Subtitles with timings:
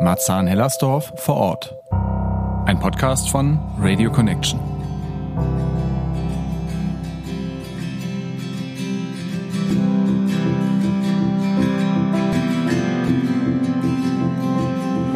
[0.00, 1.76] Marzahn-Hellersdorf vor Ort.
[2.66, 4.60] Ein Podcast von Radio Connection.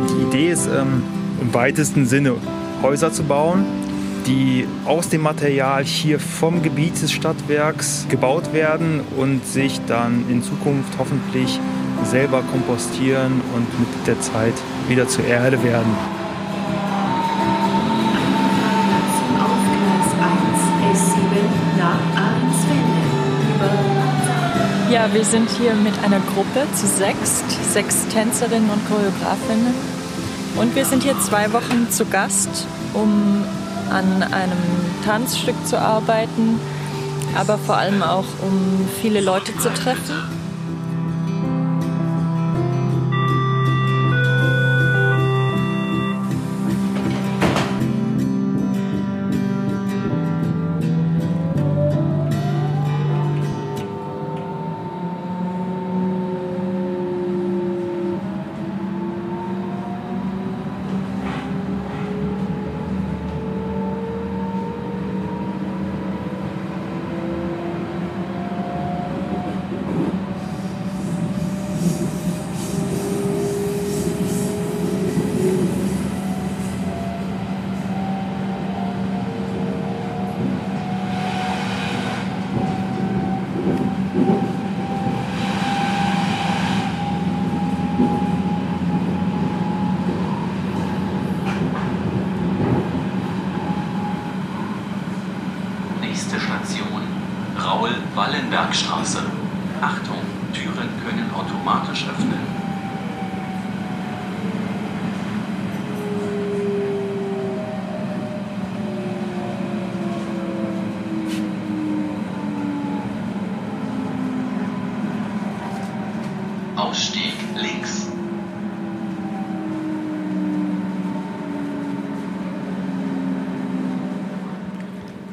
[0.08, 1.04] Die Idee ist ähm,
[1.40, 2.34] im weitesten Sinne
[2.82, 3.64] Häuser zu bauen,
[4.26, 10.42] die aus dem Material hier vom Gebiet des Stadtwerks gebaut werden und sich dann in
[10.42, 11.60] Zukunft hoffentlich
[12.04, 14.54] selber kompostieren und mit der Zeit
[14.88, 15.94] wieder zur Erde werden.
[19.40, 20.10] Auf Gleis
[20.90, 21.20] 1, S7
[21.78, 23.02] nach Ahrensfelde
[23.54, 29.74] über Ja, wir sind hier mit einer Gruppe zu sechst, sechs Tänzerinnen und Choreografinnen.
[30.56, 33.44] Und wir sind hier zwei Wochen zu Gast, um
[33.90, 34.58] an einem
[35.04, 36.60] Tanzstück zu arbeiten,
[37.34, 40.41] aber vor allem auch um viele Leute zu treffen.
[96.12, 97.00] Nächste Station,
[97.58, 99.20] Raul-Wallenberg-Straße.
[99.80, 100.18] Achtung,
[100.52, 102.61] Türen können automatisch öffnen.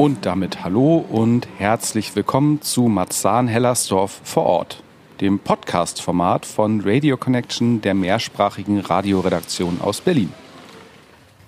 [0.09, 4.83] Und damit hallo und herzlich willkommen zu Marzahn-Hellersdorf vor Ort,
[5.21, 10.33] dem Podcast-Format von Radio Connection, der mehrsprachigen Radioredaktion aus Berlin.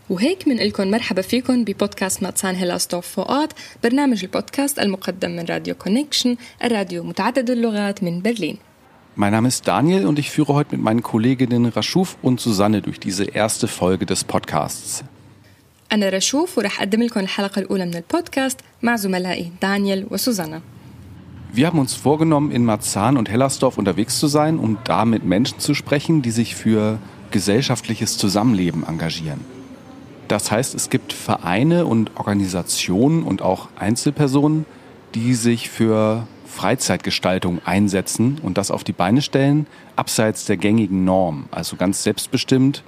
[0.08, 3.52] وهيك بنقلكم مرحبا فيكم ببودكاست ماتسان هيلاستوف فؤاد
[3.82, 8.58] برنامج البودكاست المقدم من راديو كونكشن الراديو متعدد اللغات من برلين
[9.16, 13.00] Mein Name ist Daniel und ich führe heute mit meinen Kolleginnen Rashuf und Susanne durch
[13.00, 15.04] diese erste Folge des Podcasts.
[15.92, 20.60] أنا رشوف ورح أقدم لكم الحلقة الأولى من البودكاست مع زملائي دانيال وسوزانا
[21.52, 25.58] Wir haben uns vorgenommen, in Marzahn und Hellersdorf unterwegs zu sein, um da mit Menschen
[25.58, 26.98] zu sprechen, die sich für
[27.30, 29.40] gesellschaftliches Zusammenleben engagieren.
[30.28, 34.66] Das heißt, es gibt Vereine und Organisationen und auch Einzelpersonen,
[35.14, 41.46] die sich für Freizeitgestaltung einsetzen und das auf die Beine stellen, abseits der gängigen Norm,
[41.50, 42.82] also ganz selbstbestimmt.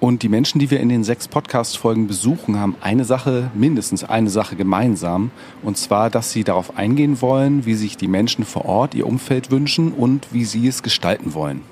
[0.00, 4.28] Und die Menschen, die wir in den sechs Podcast-Folgen besuchen, haben eine Sache, mindestens eine
[4.28, 5.30] Sache gemeinsam.
[5.62, 9.50] Und zwar, dass sie darauf eingehen wollen, wie sich die Menschen vor Ort ihr Umfeld
[9.50, 11.62] wünschen und wie sie es gestalten wollen.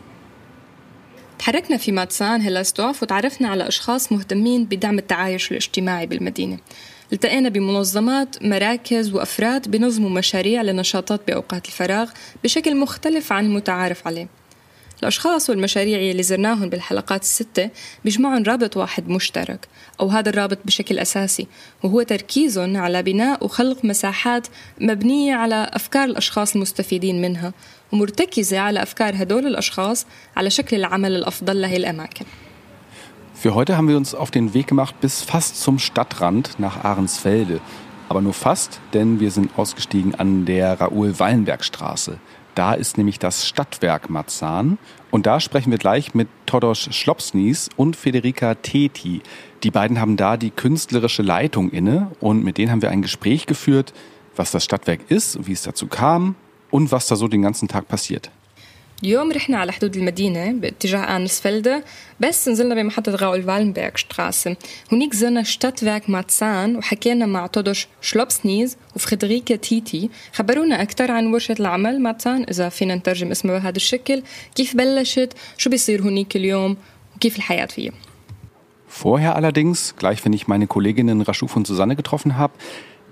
[1.39, 6.59] تحركنا في ماتسان هيلاستوف وتعرفنا على أشخاص مهتمين بدعم التعايش الاجتماعي بالمدينة
[7.12, 12.11] التقينا بمنظمات مراكز وأفراد بنظموا مشاريع لنشاطات بأوقات الفراغ
[12.45, 14.29] بشكل مختلف عن المتعارف عليه
[15.02, 17.70] الأشخاص والمشاريع اللي زرناهم بالحلقات الستة
[18.06, 19.68] بيجمعهم رابط واحد مشترك
[20.00, 21.48] أو هذا الرابط بشكل أساسي
[21.84, 24.48] وهو تركيزهم على بناء وخلق مساحات
[24.82, 27.54] مبنية على أفكار الأشخاص المستفيدين منها
[27.92, 30.06] ومرتكزة على أفكار هدول الأشخاص
[30.38, 32.26] على شكل العمل الأفضل لهي الأماكن
[33.42, 37.62] Für heute haben wir uns auf den Weg gemacht bis fast zum Stadtrand nach Ahrensfelde.
[38.10, 42.18] Aber nur fast, denn wir sind ausgestiegen an der Raoul-Wallenberg-Straße.
[42.56, 44.78] Da ist nämlich das Stadtwerk Marzahn.
[45.12, 49.22] Und da sprechen wir gleich mit Todos Schlopsnies und Federica Teti.
[49.63, 53.46] Die beiden haben da die künstlerische Leitung inne und mit denen haben wir ein Gespräch
[53.46, 53.94] geführt,
[54.36, 56.36] was das Stadtwerk ist, wie es dazu kam
[56.69, 58.31] und was da so den ganzen Tag passiert.
[59.03, 61.85] اليوم رحنا على حدود المدينة باتجاه آنسفلدة
[62.21, 64.56] بس نزلنا بمحطة غاول فالنبرغ شتراسة
[64.93, 72.00] هناك زرنا شتاتفاك ماتسان وحكينا مع تودوش شلوبسنيز وفريدريكا تيتي خبرونا أكثر عن ورشة العمل
[72.00, 74.23] ماتسان إذا فينا نترجم اسمها بهذا الشكل
[74.55, 76.76] كيف بلشت شو بيصير هناك اليوم
[77.17, 77.93] وكيف الحياة فيها
[79.03, 82.53] Vorher allerdings, gleich wenn ich meine Kolleginnen Raschuf und Susanne getroffen habe,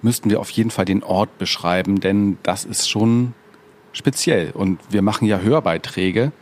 [0.01, 3.35] müssten wir auf jeden Fall den Ort beschreiben, denn das ist schon
[3.97, 4.51] speziell.
[4.53, 6.33] Und wir machen ja Hörbeiträge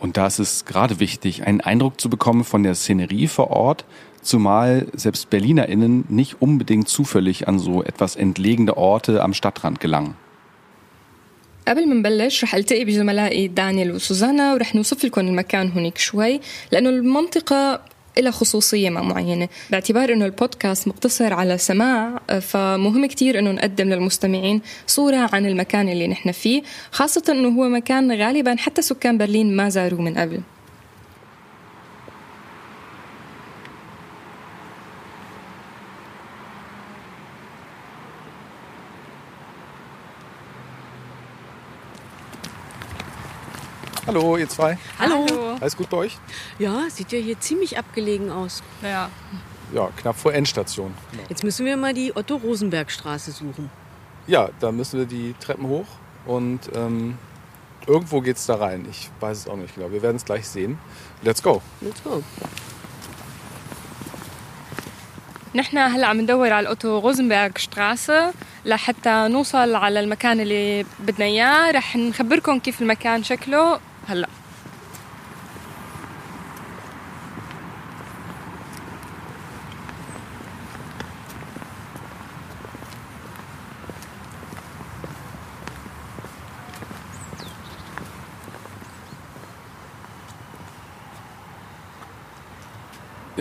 [0.00, 3.84] Und da ist es gerade wichtig, einen Eindruck zu bekommen von der Szenerie vor Ort,
[4.22, 10.14] zumal selbst BerlinerInnen nicht unbedingt zufällig an so etwas entlegene Orte am Stadtrand gelangen.
[11.68, 16.40] قبل ما نبلش رح التقي بزملائي دانيال وسوزانا ورح نوصف لكم المكان هناك شوي
[16.72, 17.80] لانه المنطقه
[18.17, 24.61] لها خصوصية مع معينة باعتبار أنه البودكاست مقتصر على سماع فمهم كتير أنه نقدم للمستمعين
[24.87, 29.69] صورة عن المكان اللي نحن فيه خاصة أنه هو مكان غالبا حتى سكان برلين ما
[29.69, 30.41] زاروه من قبل
[44.05, 44.77] Hallo, ihr zwei.
[44.99, 45.42] Hallo.
[45.60, 46.18] Alles gut bei euch?
[46.58, 48.62] Ja, sieht ja hier ziemlich abgelegen aus.
[48.82, 49.10] Ja.
[49.74, 50.94] Ja, knapp vor Endstation.
[51.28, 53.70] Jetzt müssen wir mal die Otto-Rosenberg-Straße suchen.
[54.26, 55.86] Ja, da müssen wir die Treppen hoch
[56.26, 57.18] und ähm,
[57.86, 58.86] irgendwo geht's da rein.
[58.90, 59.90] Ich weiß es auch nicht genau.
[59.90, 60.78] Wir werden es gleich sehen.
[61.22, 61.62] Let's go.
[61.80, 62.22] Let's go.
[65.54, 68.32] نحن هلا عم ندور على الاوتو روزنبرغ شتراسه
[68.64, 73.80] لحتى نوصل على المكان اللي بدنا اياه رح نخبركم كيف المكان شكله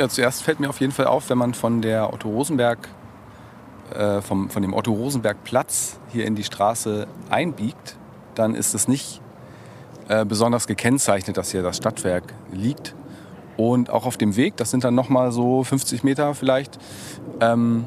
[0.02, 2.88] Ja, zuerst fällt mir auf jeden Fall auf, wenn man von der Otto Rosenberg,
[3.94, 7.96] äh, vom, von dem Otto Rosenberg Platz hier in die Straße einbiegt,
[8.34, 9.20] dann ist es nicht
[10.08, 12.96] äh, besonders gekennzeichnet, dass hier das Stadtwerk liegt.
[13.56, 16.80] Und auch auf dem Weg, das sind dann nochmal so 50 Meter vielleicht,
[17.40, 17.84] ähm,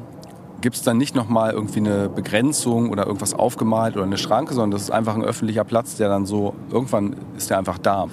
[0.62, 4.70] gibt es dann nicht nochmal irgendwie eine Begrenzung oder irgendwas aufgemalt oder eine Schranke, sondern
[4.70, 8.06] das ist einfach ein öffentlicher Platz, der dann so, irgendwann ist der einfach da.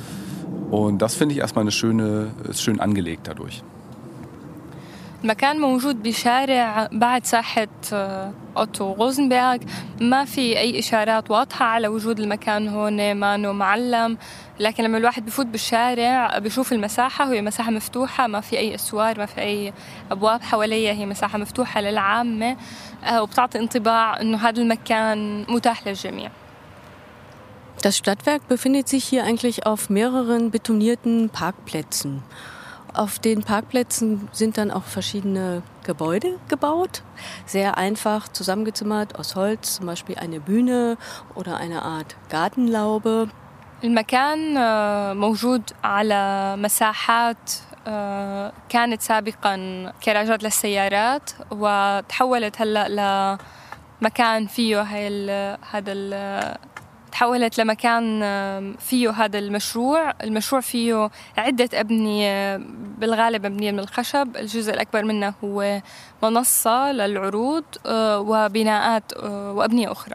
[0.71, 3.63] Und das finde ich erstmal eine schöne, ist schön angelegt dadurch.
[5.23, 9.57] المكان موجود بشارع بعد ساحة آه، أوتو روزنبرغ
[10.01, 14.17] ما في أي إشارات واضحة على وجود المكان هون ما إنه معلم.
[14.59, 19.25] لكن لما الواحد بفوت بالشارع بشوف المساحة هي مساحة مفتوحة ما في أي أسوار ما
[19.25, 19.73] في أي
[20.11, 22.57] أبواب حواليها هي مساحة مفتوحة للعامة.
[23.03, 26.31] آه، وبتعطي انطباع إنه هذا المكان متاح للجميع.
[27.81, 32.23] Das Stadtwerk befindet sich hier eigentlich auf mehreren betonierten Parkplätzen.
[32.94, 37.02] Auf den Parkplätzen sind dann auch verschiedene Gebäude gebaut,
[37.46, 40.96] sehr einfach zusammengezimmert aus Holz, zum Beispiel eine Bühne
[41.34, 43.28] oder eine Art Gartenlaube.
[43.84, 47.52] المكان آه، موجود على مساحات
[47.86, 52.88] آه، كانت سابقا كراجات للسيارات وتحولت هلا
[54.02, 56.58] لمكان فيه هاي ال هذا ال
[57.12, 62.56] تحولت لمكان آه، فيه هذا المشروع المشروع فيه عدة أبنية
[62.98, 65.82] بالغالب مبنية من الخشب الجزء الأكبر منه هو
[66.22, 70.14] منصة للعروض آه، وبناءات آه، وأبنية أخرى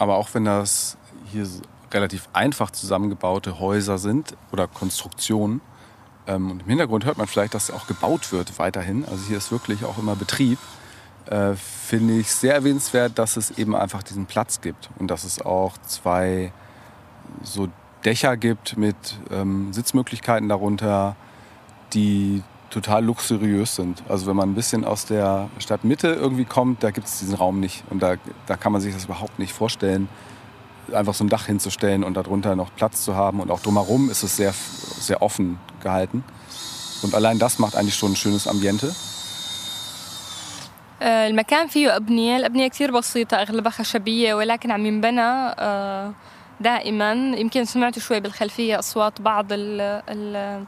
[0.00, 0.96] Aber auch wenn das
[1.32, 1.60] hier so
[1.92, 5.60] relativ einfach zusammengebaute Häuser sind oder Konstruktionen,
[6.28, 9.04] ähm, und im Hintergrund hört man vielleicht, dass auch gebaut wird weiterhin.
[9.06, 10.58] Also hier ist wirklich auch immer Betrieb.
[11.29, 15.41] Äh, finde ich sehr erwähnenswert, dass es eben einfach diesen Platz gibt und dass es
[15.41, 16.51] auch zwei
[17.41, 17.69] so
[18.03, 18.95] Dächer gibt mit
[19.31, 21.15] ähm, Sitzmöglichkeiten darunter,
[21.93, 24.03] die total luxuriös sind.
[24.09, 27.59] Also wenn man ein bisschen aus der Stadtmitte irgendwie kommt, da gibt es diesen Raum
[27.59, 27.83] nicht.
[27.89, 28.15] Und da,
[28.47, 30.09] da kann man sich das überhaupt nicht vorstellen,
[30.91, 33.39] einfach so ein Dach hinzustellen und darunter noch Platz zu haben.
[33.39, 34.53] Und auch drumherum ist es sehr,
[34.99, 36.23] sehr offen gehalten.
[37.03, 38.93] Und allein das macht eigentlich schon ein schönes Ambiente.
[41.03, 42.37] آه، المكان فيه أبنية.
[42.37, 46.13] الأبنية كتير بسيطة أغلبها خشبية ولكن عم ينبنى آه،
[46.61, 47.11] دائما.
[47.13, 50.65] يمكن سمعتوا شوي بالخلفية أصوات بعض ال ال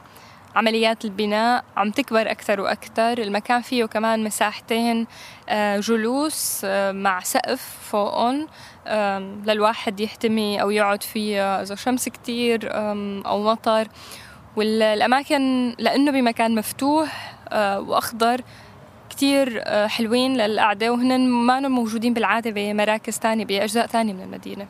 [0.56, 1.64] عمليات البناء.
[1.76, 3.18] عم تكبر أكثر وأكثر.
[3.18, 5.06] المكان فيه كمان مساحتين
[5.48, 8.46] آه، جلوس مع سقف فوقهم
[9.46, 12.68] للواحد يحتمي أو يقعد فيه إذا شمس كتير
[13.26, 13.88] أو مطر.
[14.56, 18.40] والأماكن لأنه بمكان مفتوح وأخضر
[19.15, 24.67] كتير آه، حلوين للقعدة وهن ما موجودين بالعادة بمراكز تانية بأجزاء تانية من المدينة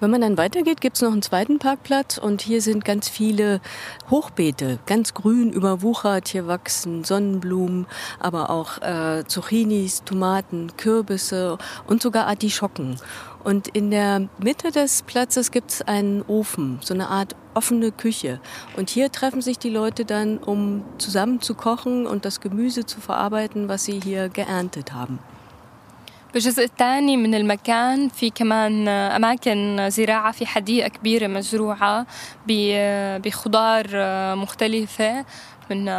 [0.00, 3.60] Wenn man dann weitergeht, gibt es noch einen zweiten Parkplatz und hier sind ganz viele
[4.08, 6.28] Hochbeete, ganz grün überwuchert.
[6.28, 7.88] Hier wachsen Sonnenblumen,
[8.20, 11.58] aber auch äh, Zucchinis, Tomaten, Kürbisse
[11.88, 13.00] und sogar Artischocken.
[13.42, 18.40] Und in der Mitte des Platzes gibt es einen Ofen, so eine Art offene Küche.
[18.76, 23.00] Und hier treffen sich die Leute dann, um zusammen zu kochen und das Gemüse zu
[23.00, 25.18] verarbeiten, was sie hier geerntet haben.
[26.34, 32.06] بالجزء الثاني من المكان في كمان أماكن زراعة في حديقة كبيرة مزروعة
[33.24, 33.86] بخضار
[34.36, 35.24] مختلفة
[35.70, 35.90] من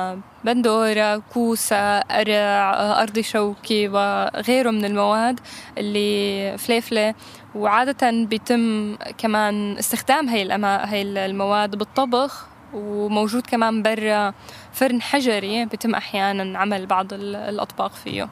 [0.43, 5.39] بندورة كوسة قرع أرضي شوكي وغيره من المواد
[5.77, 7.15] اللي فليفلة
[7.55, 14.33] وعادة بيتم كمان استخدام هاي, هاي المواد بالطبخ وموجود كمان برا
[14.73, 18.29] فرن حجري بيتم أحيانا عمل بعض الأطباق فيه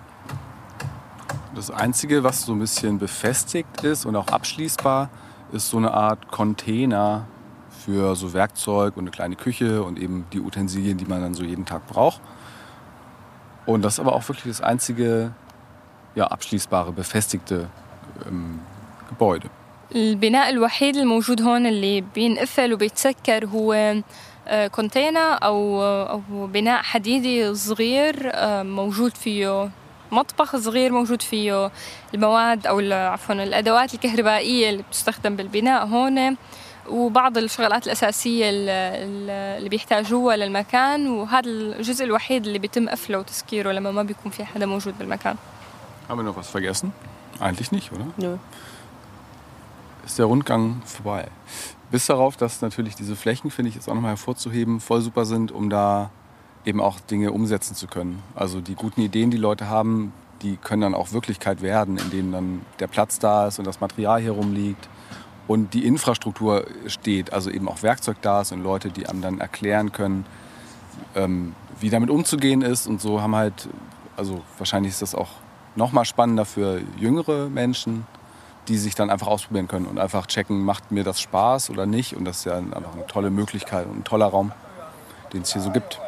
[1.55, 5.09] Das Einzige, was so ein bisschen befestigt ist und auch abschließbar,
[5.51, 7.25] ist so eine Art Container
[7.83, 11.43] für so Werkzeug und eine kleine Küche und eben die Utensilien, die man dann so
[11.43, 12.21] jeden Tag braucht.
[13.65, 15.31] Und das ist aber auch wirklich das einzige
[16.13, 17.69] ja, abschließbare, befestigte
[18.27, 18.59] ähm,
[19.12, 19.48] Gebäude.
[19.94, 24.02] البناء الوحيد الموجود هون اللي بينقفل وبيتسكر هو
[24.70, 28.32] كونتينر أو أو بناء حديدي صغير
[28.64, 29.70] موجود فيه
[30.12, 31.70] مطبخ صغير موجود فيه
[32.14, 36.36] المواد أو عفوا الأدوات الكهربائية اللي بتستخدم بالبناء هون
[36.88, 44.02] وبعض الشغلات الأساسية اللي بيحتاجوها للمكان وهذا الجزء الوحيد اللي بيتم قفله وتسكيره لما ما
[44.02, 45.36] بيكون في حدا موجود بالمكان.
[46.08, 46.92] Haben wir noch was vergessen?
[47.40, 48.06] Eigentlich nicht, oder?
[48.18, 48.38] Nö.
[50.12, 51.28] Ist der Rundgang vorbei.
[51.90, 55.50] Bis darauf, dass natürlich diese Flächen, finde ich, jetzt auch nochmal hervorzuheben, voll super sind,
[55.50, 56.10] um da
[56.66, 58.22] eben auch Dinge umsetzen zu können.
[58.34, 62.60] Also die guten Ideen, die Leute haben, die können dann auch Wirklichkeit werden, indem dann
[62.78, 64.86] der Platz da ist und das Material hier rumliegt
[65.48, 69.40] und die Infrastruktur steht, also eben auch Werkzeug da ist und Leute, die einem dann
[69.40, 70.26] erklären können,
[71.14, 73.66] ähm, wie damit umzugehen ist und so haben halt,
[74.18, 75.30] also wahrscheinlich ist das auch
[75.74, 78.06] noch mal spannender für jüngere Menschen,
[78.68, 82.16] die sich dann einfach ausprobieren können und einfach checken, macht mir das Spaß oder nicht
[82.16, 84.52] und das ist ja einfach eine tolle Möglichkeit und ein toller Raum,
[85.32, 85.98] den es hier so gibt.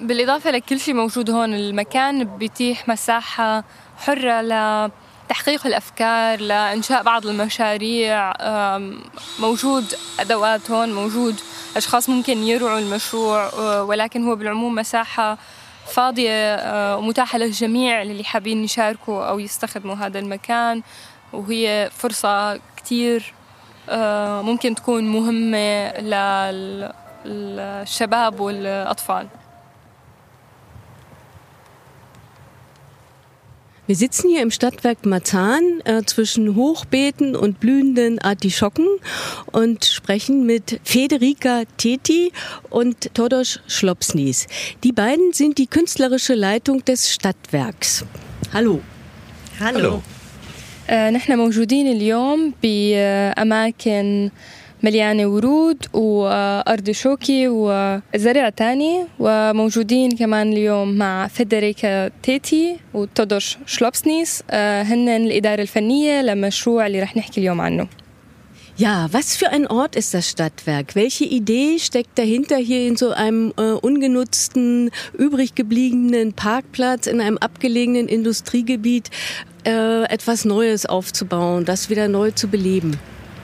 [0.00, 3.64] بالإضافة لكل شيء موجود هون المكان بيتيح مساحة
[3.96, 4.90] حرة ل
[5.28, 8.32] تحقيق الأفكار لإنشاء بعض المشاريع
[9.40, 9.84] موجود
[10.20, 11.40] أدوات هون موجود
[11.76, 15.38] أشخاص ممكن يرعوا المشروع ولكن هو بالعموم مساحة
[15.86, 16.56] فاضية
[16.96, 20.82] ومتاحة للجميع اللي حابين يشاركوا أو يستخدموا هذا المكان
[21.33, 23.33] وهي فرصة كتير
[24.41, 25.91] ممكن تكون مهمة
[27.25, 29.27] للشباب والأطفال
[33.87, 38.87] Wir sitzen hier im Stadtwerk Marzahn äh, zwischen Hochbeeten und blühenden Artischocken
[39.51, 42.31] und sprechen mit Federica Teti
[42.71, 44.47] und Todos Schlopsnies.
[44.83, 48.05] Die beiden sind die künstlerische Leitung des Stadtwerks.
[48.51, 48.81] Hallo.
[49.59, 50.01] Hallo.
[50.89, 54.29] نحن موجودين اليوم بأماكن
[54.83, 65.09] مليانة ورود وأرض شوكي وزرع تاني وموجودين كمان اليوم مع فيدريكا تيتي وتودوش شلوبسنيس هن
[65.09, 67.87] الإدارة الفنية لمشروع اللي رح نحكي اليوم عنه
[68.77, 70.95] Ja, was für ein Ort ist das Stadtwerk?
[70.95, 77.37] Welche Idee steckt dahinter, hier in so einem äh, ungenutzten, übrig gebliebenen Parkplatz in einem
[77.37, 79.11] abgelegenen Industriegebiet
[79.66, 82.98] Äh, etwas Neues aufzubauen, das wieder neu zu beleben?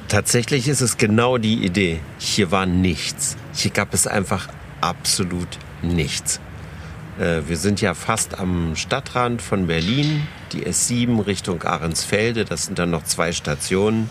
[0.09, 2.01] Tatsächlich ist es genau die Idee.
[2.19, 3.37] Hier war nichts.
[3.55, 4.49] Hier gab es einfach
[4.81, 5.49] absolut
[5.83, 6.41] nichts.
[7.19, 12.45] Äh, wir sind ja fast am Stadtrand von Berlin, die S7 Richtung Ahrensfelde.
[12.45, 14.11] Das sind dann noch zwei Stationen.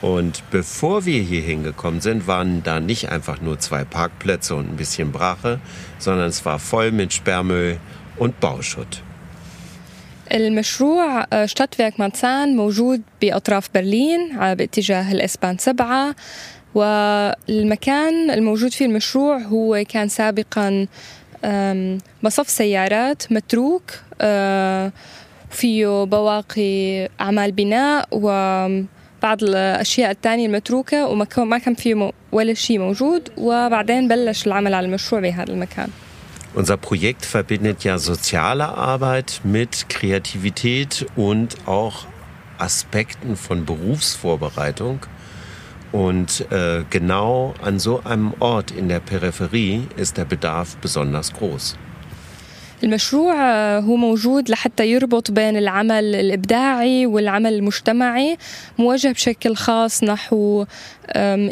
[0.00, 4.76] Und bevor wir hier hingekommen sind, waren da nicht einfach nur zwei Parkplätze und ein
[4.76, 5.58] bisschen Brache,
[5.98, 7.78] sondern es war voll mit Sperrmüll
[8.16, 9.02] und Bauschutt.
[10.32, 16.14] المشروع شتاتفيرك مانسان موجود بأطراف برلين باتجاه الإسبان سبعة.
[16.74, 20.86] والمكان الموجود فيه المشروع هو كان سابقا
[22.22, 23.90] مصف سيارات متروك
[25.50, 31.06] فيه بواقي أعمال بناء وبعض الأشياء الثانية المتروكة
[31.36, 33.28] وما كان فيه ولا شيء موجود.
[33.36, 35.88] وبعدين بلش العمل على المشروع بهذا المكان.
[36.55, 42.05] Unser Projekt verbindet ja soziale Arbeit mit Kreativität und auch
[42.59, 44.99] Aspekten von Berufsvorbereitung.
[45.91, 51.75] Und äh, genau an so einem Ort in der Peripherie ist der Bedarf besonders groß.
[52.83, 53.35] المشروع
[53.79, 58.37] هو موجود لحتى يربط بين العمل الإبداعي والعمل المجتمعي
[58.77, 60.65] موجه بشكل خاص نحو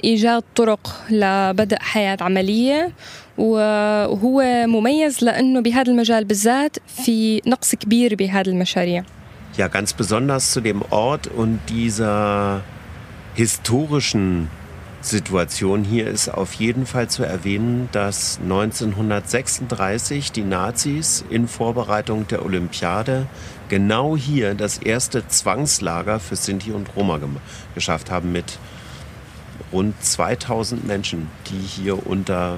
[0.03, 2.91] إيجاد طرق لبدء حياة عملية
[3.37, 9.03] وهو مميز لأنه بهذا المجال بالذات في نقص كبير بهذه المشاريع
[9.57, 12.61] Ja, ganz besonders zu dem Ort und dieser
[13.33, 14.47] historischen
[15.01, 22.45] Situation hier ist auf jeden Fall zu erwähnen, dass 1936 die Nazis in Vorbereitung der
[22.45, 23.25] Olympiade
[23.67, 27.19] genau hier das erste Zwangslager für Sinti und Roma
[27.73, 28.59] geschafft haben mit
[29.73, 32.57] rund 2000 Menschen, die hier unter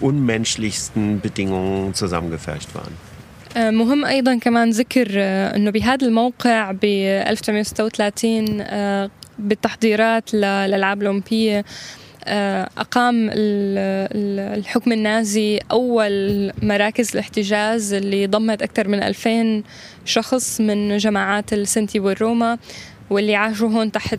[0.00, 2.94] unmenschlichsten Bedingungen zusammengefercht waren.
[3.56, 5.08] مهم أيضا كمان ذكر
[5.56, 8.64] إنه بهذا الموقع ب 1936
[9.38, 11.64] بالتحضيرات للألعاب الأولمبية
[12.78, 19.62] أقام الحكم النازي أول مراكز الاحتجاز اللي ضمت أكثر من 2000
[20.04, 22.58] شخص من جماعات السنتي والروما
[23.10, 24.18] واللي عاشوا هون تحت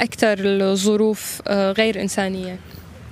[0.00, 2.58] أكثر الظروف غير إنسانية.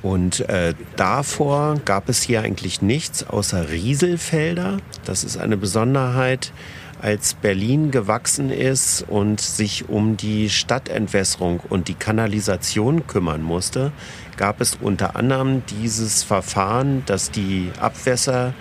[0.05, 4.77] Und äh, davor gab es hier eigentlich nichts außer Rieselfelder.
[5.07, 6.53] Das ist eine Besonderheit,
[7.01, 13.93] als Berlin gewachsen ist und sich um die Stadtentwässerung und die Kanalisation kümmern musste,
[14.37, 18.53] gab es unter anderem dieses Verfahren, dass die Abwässer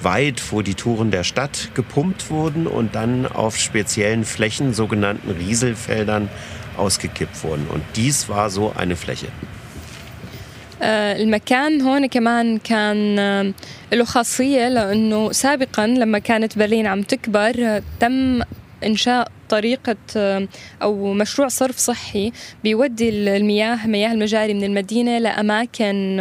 [0.00, 6.30] weit vor die Touren der Stadt gepumpt wurden und dann auf speziellen Flächen, sogenannten Rieselfeldern,
[6.78, 7.66] ausgekippt wurden.
[7.66, 9.28] Und dies war so eine Fläche.
[10.82, 13.16] المكان هون كمان كان
[13.92, 18.40] له خاصية لأنه سابقا لما كانت برلين عم تكبر تم
[18.84, 19.96] إنشاء طريقة
[20.82, 22.32] أو مشروع صرف صحي
[22.64, 26.20] بيودي المياه مياه المجاري من المدينة لأماكن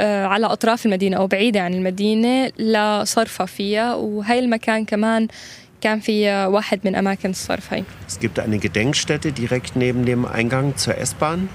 [0.00, 5.28] على أطراف المدينة أو بعيدة عن المدينة لصرفها فيها وهي المكان كمان
[5.80, 7.84] كان في واحد من أماكن الصرف هاي.
[8.08, 11.48] Es gibt eine Gedenkstätte direkt neben dem Eingang zur S-Bahn.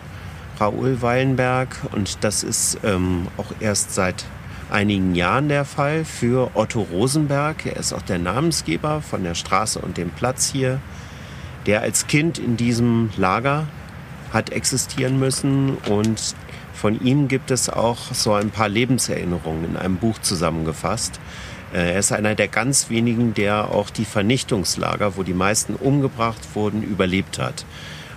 [0.59, 4.25] Raoul Wallenberg und das ist ähm, auch erst seit
[4.69, 7.65] einigen Jahren der Fall für Otto Rosenberg.
[7.65, 10.79] Er ist auch der Namensgeber von der Straße und dem Platz hier,
[11.65, 13.67] der als Kind in diesem Lager
[14.33, 16.35] hat existieren müssen und
[16.73, 21.19] von ihm gibt es auch so ein paar Lebenserinnerungen in einem Buch zusammengefasst.
[21.73, 26.83] Er ist einer der ganz wenigen, der auch die Vernichtungslager, wo die meisten umgebracht wurden,
[26.83, 27.65] überlebt hat.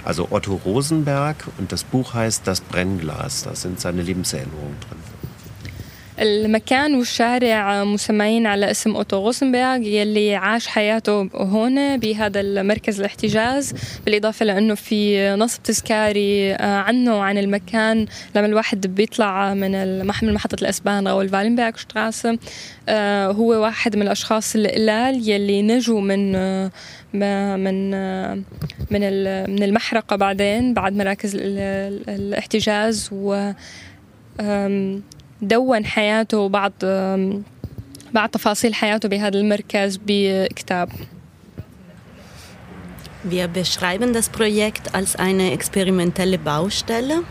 [0.05, 3.43] Also Otto Rosenberg und das Buch heißt Das Brennglas.
[3.43, 5.00] Da sind seine Lebenserinnerungen drin.
[6.21, 14.45] المكان والشارع مسميين على اسم أوتو غوسنبرغ يلي عاش حياته هون بهذا المركز الاحتجاز بالإضافة
[14.45, 18.07] لأنه في نصب تذكاري عنه وعن المكان
[18.37, 22.39] لما الواحد بيطلع من من محطة الأسبان أو الفالنبرغ شتراسه
[23.29, 26.33] هو واحد من الأشخاص القلال يلي نجوا من
[27.13, 27.91] من من
[29.51, 33.53] من المحرقة بعدين بعد مراكز الاحتجاز و
[35.42, 36.74] دون حياته وبعض
[38.14, 40.90] بعض تفاصيل حياته بهذا المركز بكتاب.
[43.24, 47.24] Wir beschreiben das Projekt als eine experimentelle Baustelle.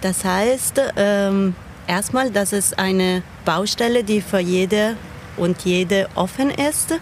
[0.00, 1.54] Das heißt, ähm,
[1.86, 4.96] erstmal, dass es eine Baustelle, die für jede
[5.36, 6.98] und jede offen ist.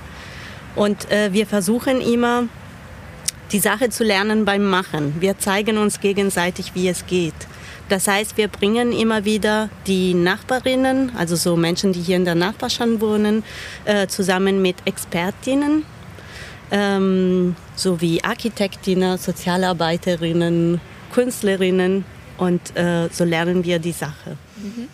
[0.77, 2.45] Und äh, wir versuchen immer,
[3.53, 5.15] die Sache zu lernen beim Machen.
[5.21, 7.35] Wir zeigen uns gegenseitig, wie es geht.
[7.89, 12.35] Das heißt, wir bringen immer wieder die Nachbarinnen, also so Menschen, die hier in der
[12.35, 13.45] Nachbarschaft wohnen,
[13.85, 15.85] äh, zusammen mit Expertinnen,
[16.71, 20.81] ähm, sowie Architektinnen, Sozialarbeiterinnen,
[21.13, 22.05] Künstlerinnen
[22.39, 24.37] und äh, so lernen wir die Sache.
[24.57, 24.89] Mhm.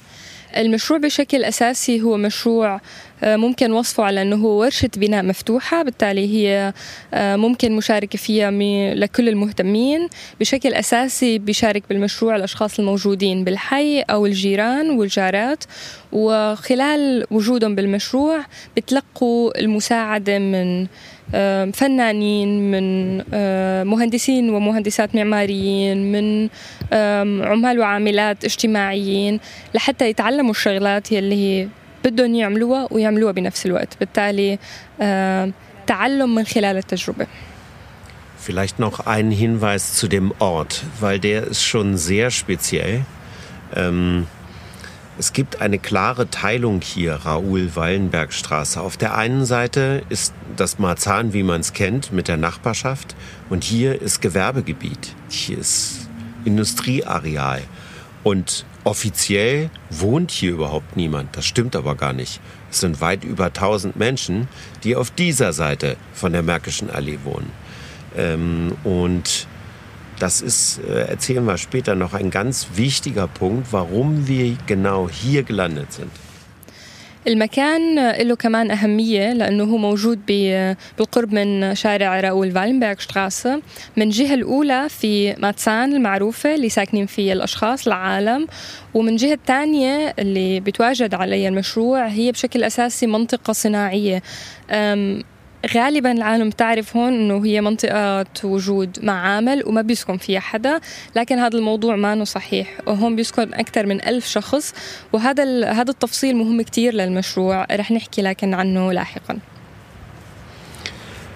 [0.57, 2.81] المشروع بشكل أساسي هو مشروع
[3.24, 6.74] ممكن وصفه على أنه هو ورشة بناء مفتوحة بالتالي هي
[7.14, 8.52] ممكن مشاركة فيها
[8.96, 15.64] لكل المهتمين بشكل أساسي بيشارك بالمشروع الأشخاص الموجودين بالحي أو الجيران والجارات
[16.12, 18.40] وخلال وجودهم بالمشروع
[18.78, 20.88] بتلقوا المساعدة من
[21.74, 23.18] فنانين من
[23.88, 26.50] مهندسين ومهندسات معماريين من
[27.46, 29.40] عمال وعاملات اجتماعيين
[29.74, 31.68] لحتى يتعلموا الشغلات يلي هي
[32.05, 34.59] بدهم يعملوها ويعملوها بنفس الوقت بالتالي
[35.87, 37.27] تعلم من خلال التجربة
[38.43, 43.05] Vielleicht noch ein Hinweis zu dem Ort, weil der ist schon sehr speziell.
[43.77, 44.27] Ähm,
[45.19, 48.81] es gibt eine klare Teilung hier, Raoul-Wallenberg-Straße.
[48.81, 53.15] Auf der einen Seite ist das Marzahn, wie man es kennt, mit der Nachbarschaft.
[53.51, 55.15] Und hier ist Gewerbegebiet.
[55.29, 56.09] Hier ist
[56.47, 57.61] Industrieareal.
[58.23, 61.36] Und offiziell wohnt hier überhaupt niemand.
[61.36, 62.40] Das stimmt aber gar nicht.
[62.72, 64.48] Es sind weit über 1000 Menschen,
[64.84, 67.52] die auf dieser Seite von der Märkischen Allee wohnen.
[68.16, 69.48] Ähm, und
[70.20, 75.44] das ist, äh, erzählen wir später noch, ein ganz wichtiger Punkt, warum wir genau hier
[75.44, 76.12] gelandet sind.
[77.28, 83.62] المكان له كمان أهمية لأنه هو موجود بالقرب من شارع راؤول فالنبرغ شتراسة.
[83.98, 88.48] من جهة الأولى في ماتسان المعروفة اللي ساكنين فيها الأشخاص العالم.
[88.94, 94.22] ومن جهة الثانية اللي بتواجد عليها المشروع هي بشكل أساسي منطقة صناعية.
[95.75, 100.81] غالبا العالم تعرف هون انه هي منطقة وجود معامل وما بيسكن فيها حدا
[101.17, 104.75] لكن هذا الموضوع ما صحيح وهون بيسكن اكثر من ألف شخص
[105.13, 109.39] وهذا هذا التفصيل مهم كتير للمشروع رح نحكي لكن عنه لاحقا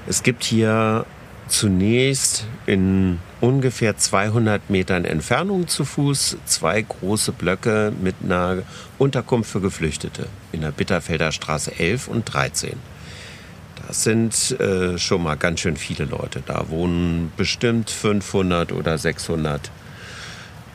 [0.07, 1.07] Es gibt hier
[1.49, 8.65] zunächst in ungefähr 200 Metern Entfernung zu Fuß zwei große Blöcke mit einer
[8.99, 12.77] Unterkunft für Geflüchtete in der Bitterfelder Straße 11 und 13.
[13.90, 16.44] Das sind äh, schon mal ganz schön viele Leute.
[16.46, 19.72] Da wohnen bestimmt 500 oder 600.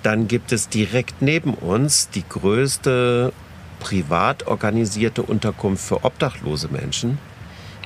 [0.02, 3.32] Dann gibt es direkt neben uns die größte
[3.78, 7.18] privat organisierte Unterkunft für obdachlose Menschen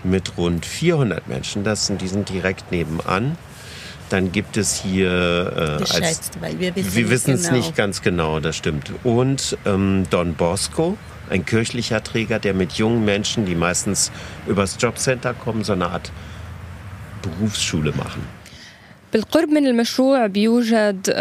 [0.03, 1.63] mit rund 400 Menschen.
[1.63, 3.37] Das sind, die sind direkt nebenan.
[4.09, 7.57] Dann gibt es hier äh, Geschätzt, als, weil wir wissen, wir es genau.
[7.59, 8.93] nicht ganz genau, das stimmt.
[9.05, 10.97] Und ähm, Don Bosco,
[11.30, 14.12] ein kirchlicher Träger, der mit jungen Menschen, die meistens
[14.48, 16.12] übers Jobcenter kommen, so eine Art
[17.22, 18.22] Berufsschule machen.
[19.14, 21.14] بالقرب من المشروع بيوجد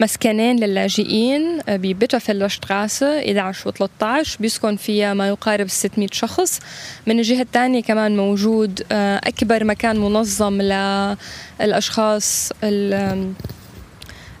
[0.00, 6.60] مسكنين للاجئين ببيترفيل شتراسة 11 و 13 بيسكن فيها ما يقارب 600 شخص
[7.06, 10.62] من الجهة الثانية كمان موجود أكبر مكان منظم
[11.60, 12.52] للأشخاص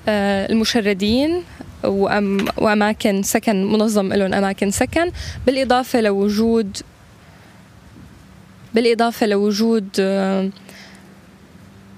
[0.08, 1.42] المشردين
[1.85, 5.11] وأماكن سكن منظم لهم أماكن سكن.
[5.45, 6.77] بالإضافة لوجود
[8.73, 9.87] بالإضافة لوجود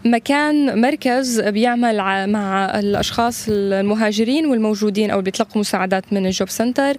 [0.05, 1.97] مكان مركز بيعمل
[2.29, 6.97] مع الأشخاص المهاجرين والموجودين أو بيتلقوا مساعدات من الجوب سنتر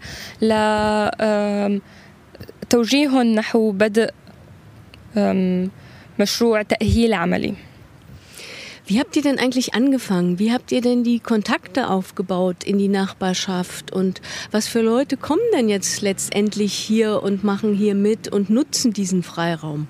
[2.63, 4.11] لتوجيههم نحو بدء
[6.19, 7.55] مشروع تأهيل عملي.
[8.89, 10.39] Wie habt ihr denn eigentlich angefangen?
[10.39, 13.91] Wie habt ihr denn die Kontakte aufgebaut in die Nachbarschaft?
[13.91, 14.21] Und
[14.53, 19.25] was für Leute kommen denn jetzt letztendlich hier und machen hier mit und nutzen diesen
[19.25, 19.89] Freiraum?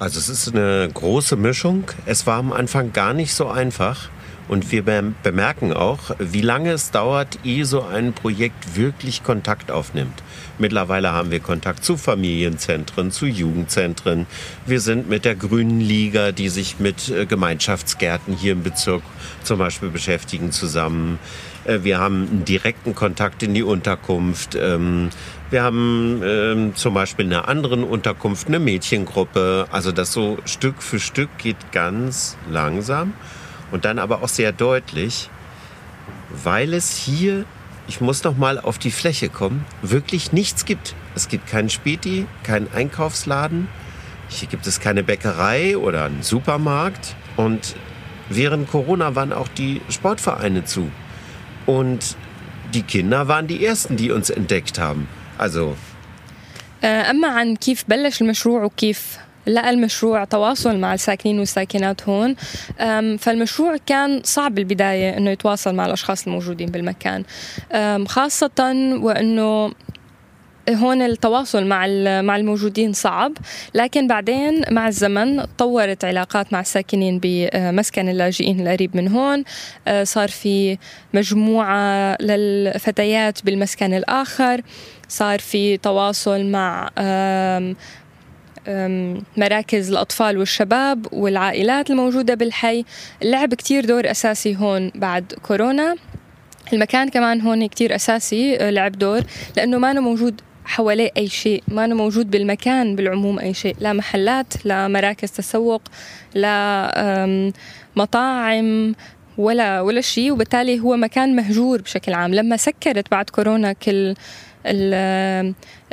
[0.00, 1.84] Also es ist eine große Mischung.
[2.04, 4.10] Es war am Anfang gar nicht so einfach.
[4.48, 10.22] Und wir bemerken auch, wie lange es dauert, ehe so ein Projekt wirklich Kontakt aufnimmt.
[10.58, 14.26] Mittlerweile haben wir Kontakt zu Familienzentren, zu Jugendzentren.
[14.66, 19.02] Wir sind mit der Grünen Liga, die sich mit äh, Gemeinschaftsgärten hier im Bezirk
[19.44, 21.18] zum Beispiel beschäftigen, zusammen.
[21.64, 24.56] Äh, wir haben einen direkten Kontakt in die Unterkunft.
[24.58, 25.10] Ähm,
[25.50, 29.66] wir haben ähm, zum Beispiel in einer anderen Unterkunft eine Mädchengruppe.
[29.70, 33.12] Also das so Stück für Stück geht ganz langsam
[33.71, 35.29] und dann aber auch sehr deutlich,
[36.43, 37.45] weil es hier,
[37.87, 40.95] ich muss noch mal auf die Fläche kommen, wirklich nichts gibt.
[41.15, 43.67] Es gibt keinen Späti, keinen Einkaufsladen.
[44.29, 47.15] Hier gibt es keine Bäckerei oder einen Supermarkt.
[47.35, 47.75] Und
[48.29, 50.89] während Corona waren auch die Sportvereine zu.
[51.65, 52.17] Und
[52.73, 55.07] die Kinder waren die ersten, die uns entdeckt haben.
[55.37, 55.75] Also
[56.83, 59.17] أما عن كيف بلش المشروع وكيف
[59.48, 62.34] لقى المشروع تواصل مع الساكنين والساكنات هون.
[63.18, 67.24] فالمشروع كان صعب بالبداية أنه يتواصل مع الأشخاص الموجودين بالمكان.
[68.06, 69.72] خاصة وأنه
[70.70, 71.86] هون التواصل مع
[72.20, 73.32] مع الموجودين صعب
[73.74, 79.44] لكن بعدين مع الزمن تطورت علاقات مع الساكنين بمسكن اللاجئين القريب من هون.
[80.02, 80.78] صار في
[81.14, 84.60] مجموعة للفتيات بالمسكن الآخر.
[85.08, 86.90] صار في تواصل مع
[89.36, 92.84] مراكز الأطفال والشباب والعائلات الموجودة بالحي.
[93.22, 95.96] لعب كتير دور أساسي هون بعد كورونا.
[96.72, 99.20] المكان كمان هون كتير أساسي لعب دور
[99.56, 101.62] لأنه ما موجود حواليه أي شيء.
[101.68, 103.76] ما موجود بالمكان بالعموم أي شيء.
[103.80, 105.82] لا محلات لا مراكز تسوق
[106.34, 107.52] لا
[107.96, 108.94] مطاعم
[109.38, 110.32] ولا ولا شيء.
[110.32, 112.34] وبالتالي هو مكان مهجور بشكل عام.
[112.34, 114.14] لما سكرت بعد كورونا كل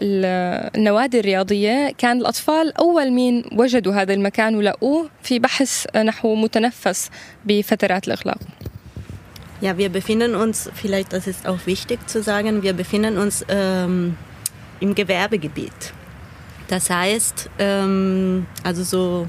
[0.02, 7.11] النوادي الرياضية كان الأطفال أول مين وجدوا هذا المكان ولقوه في بحث نحو متنفس
[7.44, 8.38] بفترات الإغلاق
[9.62, 14.16] Ja, wir befinden uns, vielleicht das ist auch wichtig zu sagen, wir befinden uns ähm,
[14.80, 15.92] im Gewerbegebiet.
[16.68, 19.28] Das heißt, ähm, also so,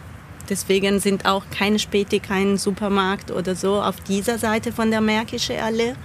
[0.49, 5.61] deswegen sind auch keine Späti, kein Supermarkt oder so auf dieser Seite von der Märkische
[5.61, 5.95] Allee.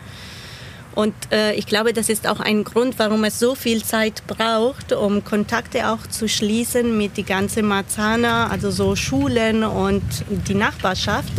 [0.94, 4.92] und äh, ich glaube, das ist auch ein Grund, warum es so viel Zeit braucht,
[4.92, 10.04] um Kontakte auch zu schließen mit die ganze Marzana, also so Schulen und
[10.48, 11.34] die Nachbarschaft,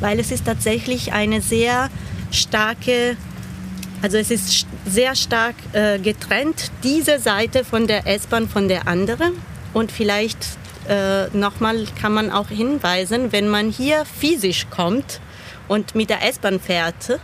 [0.00, 1.88] weil es ist tatsächlich eine sehr
[2.30, 3.16] starke
[4.02, 9.32] Also es ist sehr stark äh, getrennt, diese Seite von der S-Bahn von der anderen.
[9.74, 10.38] Und vielleicht
[10.88, 15.20] äh, nochmal kann man auch hinweisen, wenn man hier physisch kommt
[15.68, 17.20] und mit der S-Bahn fährt,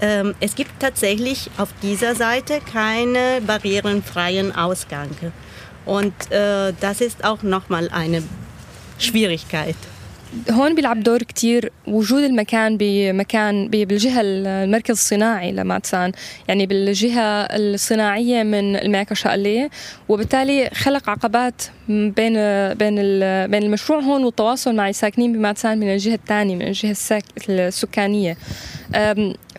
[0.00, 5.10] ähm, es gibt tatsächlich auf dieser Seite keine barrierenfreien Ausgang.
[5.84, 8.22] Und äh, das ist auch nochmal eine
[8.98, 9.76] Schwierigkeit.
[10.50, 16.12] هون بيلعب دور كتير وجود المكان بمكان بالجهة المركز الصناعي لماتسان
[16.48, 19.70] يعني بالجهة الصناعية من المعكشة
[20.08, 22.34] وبالتالي خلق عقبات بين
[22.74, 22.96] بين
[23.46, 26.96] بين المشروع هون والتواصل مع الساكنين بماتسان من الجهة الثانية من الجهة
[27.48, 28.36] السكانية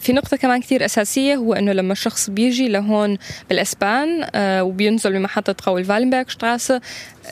[0.02, 5.54] في نقطة كمان كثير أساسية هو إنه لما الشخص بيجي لهون بالإسبان آه، وبينزل بمحطة
[5.62, 6.80] قوي فالنبرغ شتراسة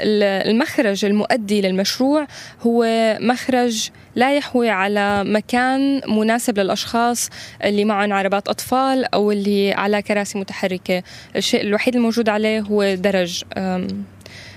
[0.03, 2.27] المخرج المؤدي للمشروع
[2.61, 2.87] هو
[3.21, 7.31] مخرج لا يحوي على مكان مناسب للأشخاص
[7.65, 11.03] اللي معهم عربات أطفال أو اللي على كراسي متحركة.
[11.37, 13.43] الشيء الوحيد الموجود عليه هو درج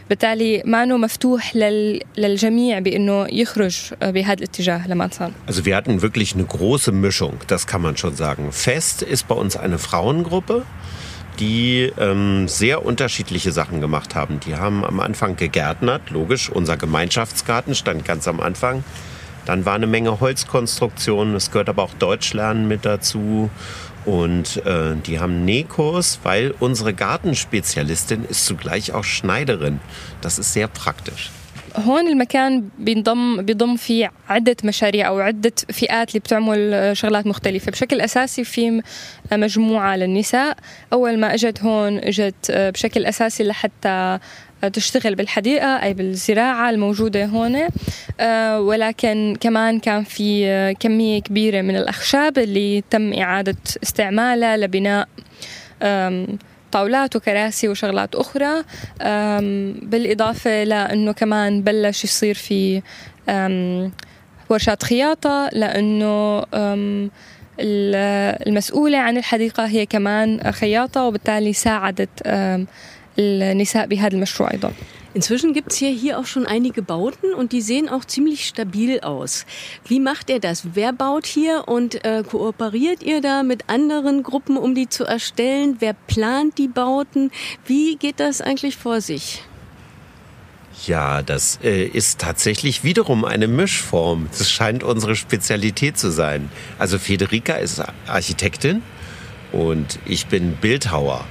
[0.09, 5.33] بالتالي مانو مفتوح لل, للجميع بانه يخرج بهذا الاتجاه لمانسان.
[5.47, 8.53] Also wir hatten wirklich eine große Mischung, das kann man schon sagen.
[8.53, 10.65] Fest ist bei uns eine Frauengruppe,
[11.39, 14.41] die ähm, sehr unterschiedliche Sachen gemacht haben.
[14.41, 18.85] Die haben am Anfang gegärtnert, logisch, unser Gemeinschaftsgarten stand ganz am Anfang.
[19.47, 23.49] Dann war eine Menge Holzkonstruktion, es gehört aber auch Deutschlernen mit dazu
[24.05, 29.81] und äh, die haben Nähkurs, weil unsere Gartenspezialistin ist zugleich auch Schneiderin.
[30.21, 31.31] Das ist sehr praktisch.
[31.77, 38.01] هون المكان بينضم بيضم فيه عدة مشاريع أو عدة فئات اللي بتعمل شغلات مختلفة بشكل
[38.01, 38.83] أساسي في
[39.33, 40.57] مجموعة للنساء
[40.93, 44.19] أول ما أجت هون أجت بشكل أساسي لحتى
[44.68, 47.68] تشتغل بالحديقة أي بالزراعة الموجودة هون.
[48.20, 55.08] آه، ولكن كمان كان في آه، كمية كبيرة من الأخشاب اللي تم إعادة استعمالها لبناء
[56.72, 58.64] طاولات وكراسي وشغلات أخرى.
[59.82, 62.82] بالإضافة لأنه كمان بلش يصير في
[64.50, 66.44] ورشات خياطة لأنه
[68.48, 72.10] المسؤولة عن الحديقة هي كمان خياطة وبالتالي ساعدت
[73.19, 74.73] النساء بهذا المشروع أيضا
[75.15, 79.01] Inzwischen gibt es hier, hier auch schon einige Bauten und die sehen auch ziemlich stabil
[79.01, 79.47] aus.
[79.87, 80.69] Wie macht ihr das?
[80.75, 85.77] Wer baut hier und äh, kooperiert ihr da mit anderen Gruppen, um die zu erstellen?
[85.81, 87.31] Wer plant die Bauten?
[87.67, 89.43] Wie geht das eigentlich vor sich?
[90.87, 94.29] Ja, das äh, ist tatsächlich wiederum eine Mischform.
[94.31, 96.51] Das scheint unsere Spezialität zu sein.
[96.79, 98.83] Also Federica ist Architektin
[99.53, 101.25] und ich bin Bildhauer.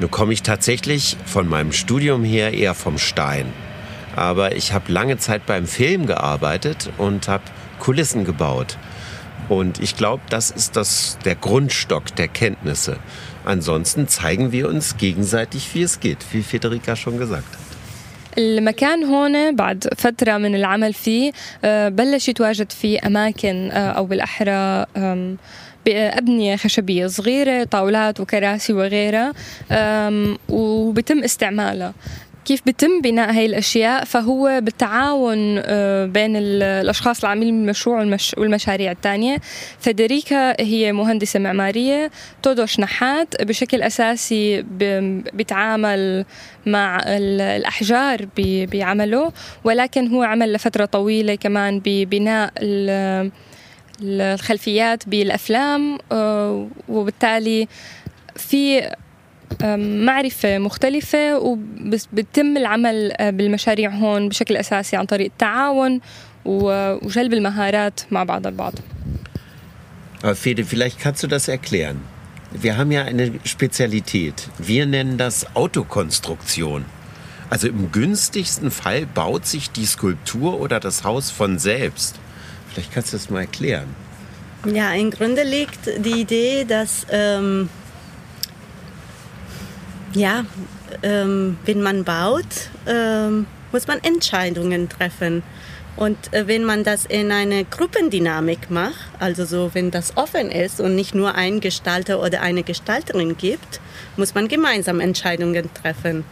[0.00, 3.46] Nun komme ich tatsächlich von meinem Studium her eher vom Stein.
[4.16, 7.44] Aber ich habe lange Zeit beim Film gearbeitet und habe
[7.80, 8.76] Kulissen gebaut.
[9.48, 12.96] Und ich glaube, das ist das, der Grundstock der Kenntnisse.
[13.44, 17.64] Ansonsten zeigen wir uns gegenseitig, wie es geht, wie Federica schon gesagt hat.
[18.38, 21.32] المكان هون بعد فترة من العمل فيه
[21.88, 24.86] بلش يتواجد فيه أماكن أو بالأحرى
[25.85, 29.33] بأبنية خشبية صغيرة طاولات وكراسي وغيرها
[30.49, 31.93] وبتم استعمالها.
[32.45, 39.37] كيف بتم بناء هاي الأشياء؟ فهو بالتعاون آه، بين الأشخاص العاملين بالمشروع والمشاريع الثانية
[39.79, 42.11] فدريكا هي مهندسة معمارية
[42.43, 43.43] تودوش نحات.
[43.43, 44.61] بشكل أساسي
[45.33, 46.25] بيتعامل
[46.65, 49.31] مع الأحجار بعمله
[49.63, 52.53] ولكن هو عمل لفترة طويلة كمان ببناء
[54.02, 57.68] الخلفيات بالافلام آه، وبالتالي
[58.36, 58.90] في
[60.06, 66.00] معرفة مختلفة وبتم العمل آه، بالمشاريع هون بشكل أساسي عن طريق التعاون
[66.44, 68.74] وجلب المهارات مع بعض البعض.
[70.34, 72.00] Fede, vielleicht kannst du das erklären.
[72.52, 74.48] Wir haben ja eine Spezialität.
[74.58, 76.86] Wir nennen das Autokonstruktion.
[77.50, 82.14] Also im günstigsten Fall baut sich die Skulptur oder das Haus von selbst.
[82.71, 83.95] Vielleicht kannst du das mal erklären.
[84.65, 87.69] Ja, im Grunde liegt die Idee, dass ähm,
[90.13, 90.45] ja,
[91.03, 95.43] ähm, wenn man baut, ähm, muss man Entscheidungen treffen.
[95.95, 100.79] Und äh, wenn man das in eine Gruppendynamik macht, also so, wenn das offen ist
[100.79, 103.81] und nicht nur ein Gestalter oder eine Gestalterin gibt,
[104.15, 106.23] muss man gemeinsam Entscheidungen treffen.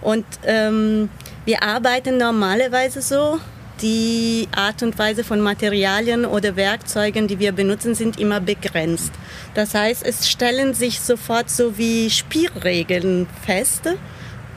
[0.00, 1.08] Und ähm,
[1.44, 3.40] wir arbeiten normalerweise so,
[3.81, 9.11] die Art und Weise von Materialien oder Werkzeugen, die wir benutzen, sind immer begrenzt.
[9.53, 13.83] Das heißt, es stellen sich sofort so wie Spielregeln fest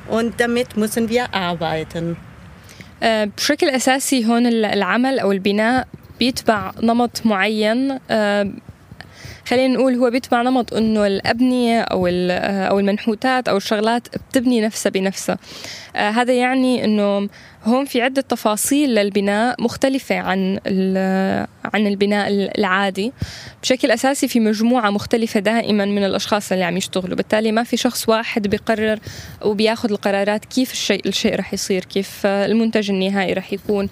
[0.09, 2.16] und damit müssen wir arbeiten.
[3.02, 5.87] بشكل أساسي هون العمل أو البناء
[6.18, 7.98] بيتبع نمط معين
[9.48, 12.07] خلينا نقول هو بيتبع نمط انه الابنيه او
[12.70, 15.38] او المنحوتات او الشغلات بتبني نفسها بنفسها
[15.94, 17.28] هذا يعني انه
[17.65, 20.60] هون في عدة تفاصيل للبناء مختلفة عن
[21.73, 23.12] عن البناء العادي.
[23.62, 27.15] بشكل أساسي في مجموعة مختلفة دائما من الأشخاص اللي عم يشتغلوا.
[27.15, 28.99] بالتالي ما في شخص واحد بيقرر
[29.41, 33.89] وبياخذ القرارات كيف الشيء الشيء رح يصير كيف المنتج النهائي رح يكون.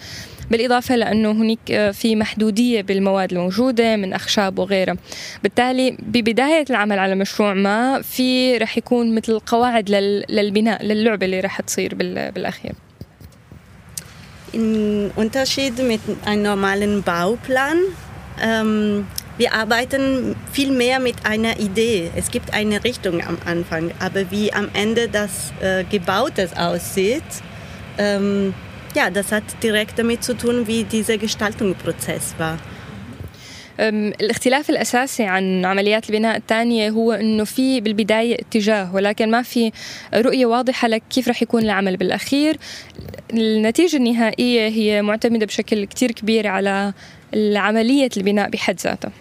[0.51, 4.95] بالإضافة لأنه هناك في محدودية بالمواد الموجودة من أخشاب وغيرها.
[5.43, 11.61] بالتالي ببداية العمل على مشروع ما في رح يكون مثل قواعد للبناء للعبة اللي رح
[11.61, 12.73] تصير بالأخير.
[14.53, 17.77] In Unterschied mit einem normalen Bauplan,
[18.41, 22.11] ähm, wir arbeiten viel mehr mit einer Idee.
[22.15, 27.23] Es gibt eine Richtung am Anfang, aber wie am Ende das äh, Gebautes aussieht,
[27.97, 28.53] ähm,
[28.93, 32.57] ja, das hat direkt damit zu tun, wie dieser Gestaltungsprozess war.
[33.79, 39.71] الاختلاف الأساسي عن عمليات البناء الثانية هو إنه في بالبداية اتجاه ولكن ما في
[40.13, 42.57] رؤية واضحة لك كيف رح يكون العمل بالأخير
[43.33, 46.93] النتيجة النهائية هي معتمدة بشكل كتير كبير على
[47.55, 49.11] عمليه البناء بحد ذاتها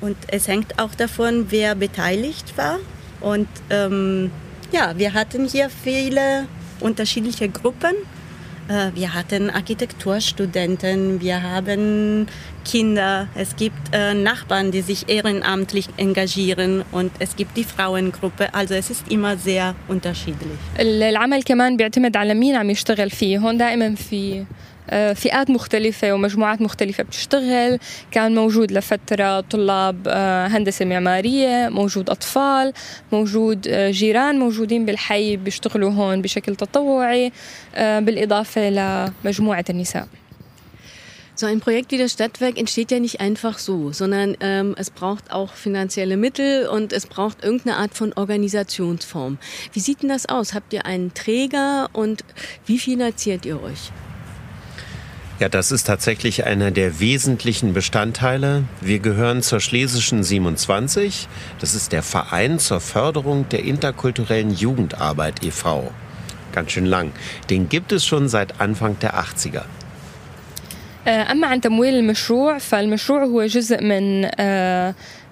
[0.00, 2.78] Und es hängt auch davon, wer beteiligt war.
[3.20, 4.30] Und ähm,
[4.70, 6.46] ja, wir hatten hier viele
[6.80, 7.94] unterschiedliche Gruppen.
[8.69, 12.27] Äh, wir hatten Architekturstudenten, wir haben
[12.63, 18.53] Kinder, es gibt äh, Nachbarn, die sich ehrenamtlich engagieren und es gibt die Frauengruppe.
[18.53, 20.57] Also es ist immer sehr unterschiedlich.
[20.79, 24.45] العمل كمان بيعتمد على مين عم يشتغل فيه هون دائما في
[25.13, 27.79] فئات مختلفة ومجموعات مختلفة بتشتغل
[28.11, 30.07] كان موجود لفترة طلاب
[30.51, 32.73] هندسة معمارية موجود أطفال
[33.11, 37.31] موجود جيران موجودين بالحي بيشتغلوا هون بشكل تطوعي
[37.77, 40.07] بالإضافة لمجموعة النساء
[41.35, 45.31] So ein Projekt wie das Stadtwerk entsteht ja nicht einfach so, sondern ähm, es braucht
[45.31, 49.39] auch finanzielle Mittel und es braucht irgendeine Art von Organisationsform.
[49.71, 50.53] Wie sieht denn das aus?
[50.53, 52.23] Habt ihr einen Träger und
[52.67, 53.91] wie finanziert ihr euch?
[55.39, 58.63] Ja, das ist tatsächlich einer der wesentlichen Bestandteile.
[58.81, 61.27] Wir gehören zur Schlesischen 27.
[61.59, 65.91] Das ist der Verein zur Förderung der interkulturellen Jugendarbeit e.V.
[66.53, 67.11] Ganz schön lang.
[67.49, 69.63] Den gibt es schon seit Anfang der 80er.
[71.07, 74.21] أما عن تمويل المشروع فالمشروع هو جزء من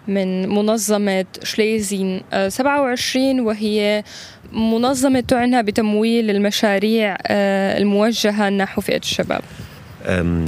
[0.08, 4.04] من منظمة شليزين 27 وهي
[4.52, 7.17] منظمة تعنى بتمويل المشاريع
[7.78, 9.41] الموجهة نحو فئة الشباب.
[10.07, 10.45] ähm,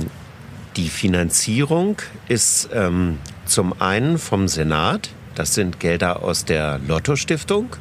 [0.77, 1.97] die Finanzierung
[2.29, 7.77] ist ähm, zum einen vom Senat, das sind Gelder aus der Lotto-Stiftung.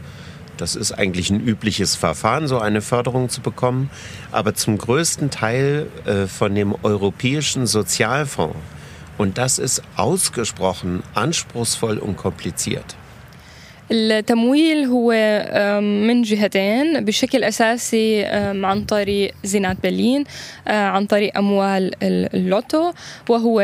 [0.58, 3.92] Das ist eigentlich ein übliches Verfahren, so eine Förderung zu bekommen,
[4.32, 8.58] aber zum größten Teil äh, von dem Europäischen Sozialfonds.
[9.20, 12.96] Und das ist ausgesprochen anspruchsvoll und kompliziert.
[13.91, 15.12] التمويل هو
[15.82, 18.26] من جهتين بشكل أساسي
[18.63, 20.23] عن طريق زينات برلين
[20.67, 22.91] عن طريق أموال اللوتو
[23.30, 23.62] وهو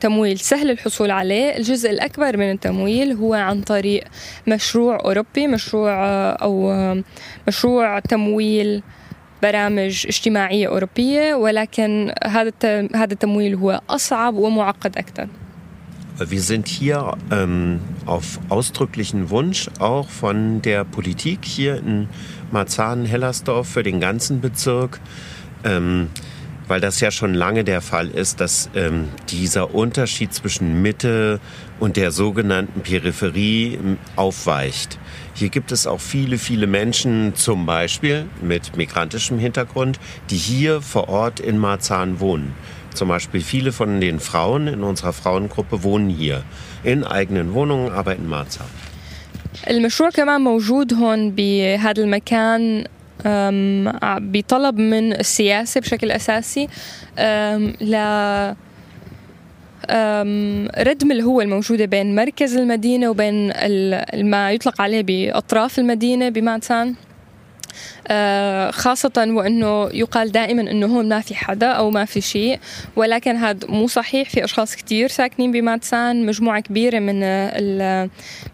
[0.00, 1.56] تمويل سهل الحصول عليه.
[1.56, 4.04] الجزء الأكبر من التمويل هو عن طريق
[4.46, 5.92] مشروع أوروبي مشروع
[6.32, 6.72] أو
[7.48, 8.82] مشروع تمويل
[9.42, 12.52] برامج اجتماعية أوروبية ولكن هذا
[12.94, 15.28] هذا التمويل هو أصعب ومعقد أكثر.
[16.16, 22.08] Wir sind hier ähm, auf ausdrücklichen Wunsch auch von der Politik hier in
[22.52, 25.00] Marzahn-Hellersdorf für den ganzen Bezirk,
[25.64, 26.10] ähm,
[26.68, 31.40] weil das ja schon lange der Fall ist, dass ähm, dieser Unterschied zwischen Mitte
[31.80, 33.76] und der sogenannten Peripherie
[34.14, 35.00] aufweicht.
[35.34, 39.98] Hier gibt es auch viele, viele Menschen, zum Beispiel mit migrantischem Hintergrund,
[40.30, 42.54] die hier vor Ort in Marzahn wohnen.
[42.93, 46.43] Zum Beispiel viele von den Frauen in unserer Frauengruppe wohnen hier
[46.83, 48.67] in eigenen Wohnungen, aber in Marzahn.
[49.69, 52.83] المشروع كمان موجود هون بهذا المكان
[54.31, 56.67] بطلب من السياسة بشكل أساسي
[57.81, 57.95] ل
[60.87, 63.53] ردم الهوة الموجودة بين مركز المدينة وبين
[64.23, 66.95] ما يطلق عليه بأطراف المدينة بمعتان
[68.70, 72.58] خاصة وأنه يقال دائما أنه هون ما في حدا أو ما في شيء
[72.96, 74.30] ولكن هذا مو صحيح.
[74.30, 77.20] في أشخاص كتير ساكنين بماتسان مجموعة كبيرة من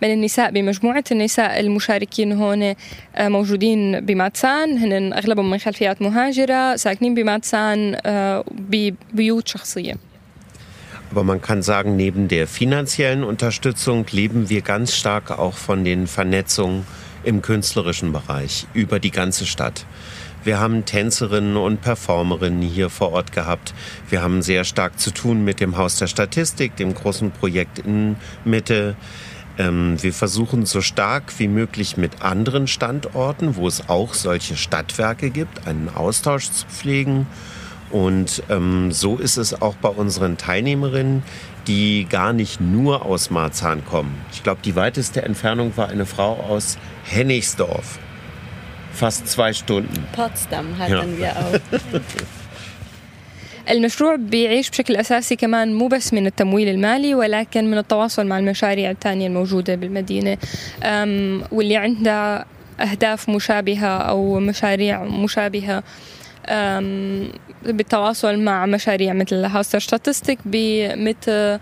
[0.03, 2.75] من النساء بمجموعة النساء المشاركين هون
[3.19, 4.79] موجودين بماتسان.
[4.79, 7.97] هن أغلبهم من خلفيات مهاجرة ساكنين بماتسان
[8.51, 9.95] ببيوت شخصية.
[11.13, 16.07] Aber man kann sagen, neben der finanziellen Unterstützung leben wir ganz stark auch von den
[16.07, 16.87] Vernetzungen
[17.25, 19.87] im künstlerischen Bereich über die ganze Stadt.
[20.43, 23.75] Wir haben Tänzerinnen und Performerinnen hier vor Ort gehabt.
[24.09, 28.17] Wir haben sehr stark zu tun mit dem Haus der Statistik, dem großen Projekt in
[28.45, 28.97] Mitte.
[29.59, 35.29] Ähm, wir versuchen so stark wie möglich mit anderen Standorten, wo es auch solche Stadtwerke
[35.29, 37.27] gibt, einen Austausch zu pflegen.
[37.91, 41.23] Und ähm, so ist es auch bei unseren Teilnehmerinnen,
[41.68, 44.14] die gar nicht nur aus Marzahn kommen.
[44.32, 48.00] Ich glaube, die weiteste Entfernung war eine Frau aus Hennigsdorf
[48.96, 50.08] fast zwei Stunden.
[50.14, 51.60] Potsdam hatten wir auch.
[53.70, 58.92] المشروع بيعيش بشكل أساسي كمان مو بس من التمويل المالي ولكن من التواصل مع المشاريع
[58.92, 60.38] الثانية الموجودة بالمدينة
[61.52, 62.46] واللي عندها
[62.80, 65.84] أهداف مشابهة أو مشاريع مشابهة
[67.63, 71.59] بالتواصل مع مشاريع مثل هاوستر ستاتستيك بمثل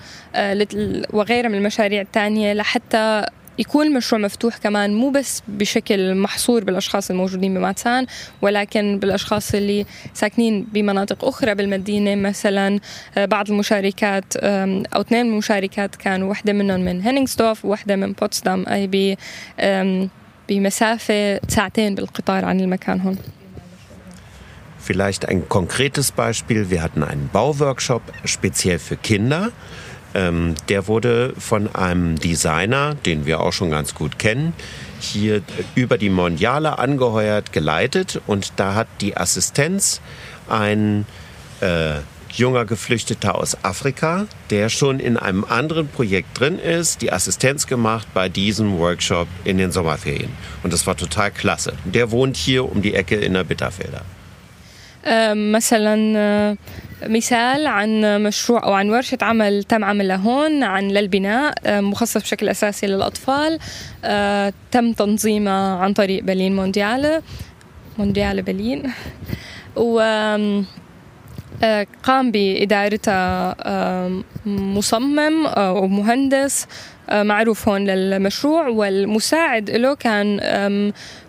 [1.12, 3.26] وغيرها من المشاريع الثانية لحتى
[3.58, 8.06] يكون المشروع مفتوح كمان مو بس بشكل محصور بالأشخاص الموجودين بماتسان
[8.42, 12.14] ولكن بالأشخاص اللي ساكنين بمناطق أخرى بالمدينة.
[12.14, 12.80] مثلا
[13.16, 18.86] بعض المشاركات أو اثنين من المشاركات كانوا وحدة منهم من هينينغستوف ووحده من بوتسدام أي
[18.86, 19.16] ب
[20.48, 23.18] بمسافة ساعتين بالقطار عن المكان هون.
[24.88, 26.70] Vielleicht ein konkretes Beispiel.
[26.70, 29.52] Wir hatten einen Bauworkshop speziell für Kinder.
[30.14, 34.54] Ähm, der wurde von einem Designer, den wir auch schon ganz gut kennen,
[34.98, 35.42] hier
[35.74, 38.22] über die Mondiale angeheuert, geleitet.
[38.26, 40.00] Und da hat die Assistenz
[40.48, 41.04] ein
[41.60, 41.96] äh,
[42.32, 48.08] junger Geflüchteter aus Afrika, der schon in einem anderen Projekt drin ist, die Assistenz gemacht
[48.14, 50.30] bei diesem Workshop in den Sommerferien.
[50.62, 51.74] Und das war total klasse.
[51.84, 54.00] Der wohnt hier um die Ecke in der Bitterfelder.
[55.34, 56.56] مثلا
[57.06, 62.86] مثال عن مشروع أو عن ورشة عمل تم عملها هون عن للبناء مخصص بشكل أساسي
[62.86, 63.58] للأطفال.
[64.70, 67.22] تم تنظيمها عن طريق برلين مونديالا
[67.98, 68.92] مونديالا برلين
[69.76, 70.00] و
[72.02, 73.56] قام بإدارتها
[74.46, 76.66] مصمم أو مهندس.
[77.11, 80.39] معروف هون للمشروع والمساعد له كان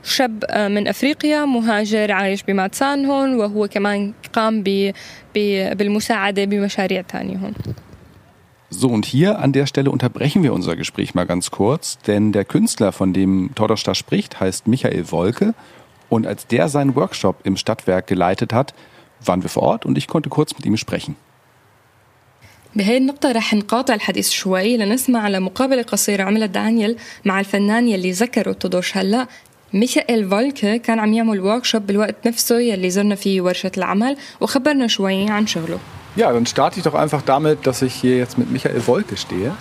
[0.04, 4.62] شاب من أفريقيا مهاجر عايش بماتسان هون وهو كمان قام
[5.34, 7.54] بالمساعدة بمشاريع تانية هون
[8.70, 12.44] So, und hier an der Stelle unterbrechen wir unser Gespräch mal ganz kurz, denn der
[12.44, 15.54] Künstler, von dem Todosch da spricht, heißt Michael Wolke.
[16.08, 18.74] Und als der seinen Workshop im Stadtwerk geleitet hat,
[19.24, 21.14] waren wir vor Ort und ich konnte kurz mit ihm sprechen.
[22.74, 28.12] بهي النقطة رح نقاطع الحديث شوي لنسمع على مقابلة قصيرة عملها دانيال مع الفنان يلي
[28.12, 29.26] ذكره تودوش هلا
[29.72, 35.30] ميخائيل فولكه كان عم يعمل وركشوب بالوقت نفسه يلي زرنا فيه ورشة العمل وخبرنا شوي
[35.30, 35.78] عن شغله.
[36.16, 39.52] Ja, dann starte ich doch einfach damit, dass ich hier jetzt mit Michael Wolke stehe.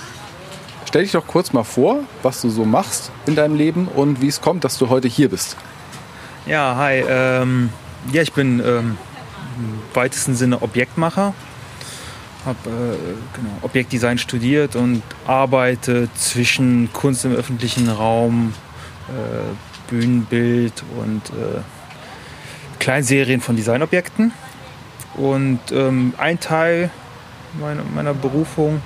[0.88, 4.28] Stell dich doch kurz mal vor, was du so machst in deinem Leben und wie
[4.28, 5.58] es kommt, dass du heute hier bist.
[6.46, 7.04] Ja, hi.
[7.10, 7.70] Ähm,
[8.12, 8.98] ja, ich bin ähm,
[9.58, 11.34] im weitesten Sinne Objektmacher.
[12.45, 18.55] Habe äh, genau, Objektdesign studiert und arbeite zwischen Kunst im öffentlichen Raum,
[19.09, 21.61] äh, Bühnenbild und äh,
[22.79, 24.33] Kleinserien von Designobjekten.
[25.17, 26.91] Und ähm, ein Teil
[27.61, 28.81] meiner, meiner Berufung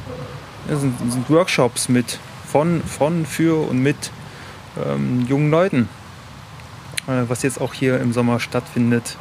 [0.69, 4.11] sind, sind, Workshops mit von, von, für und mit
[4.87, 5.89] ähm, jungen Leuten,
[7.07, 9.17] äh, was jetzt auch hier im Sommer stattfindet.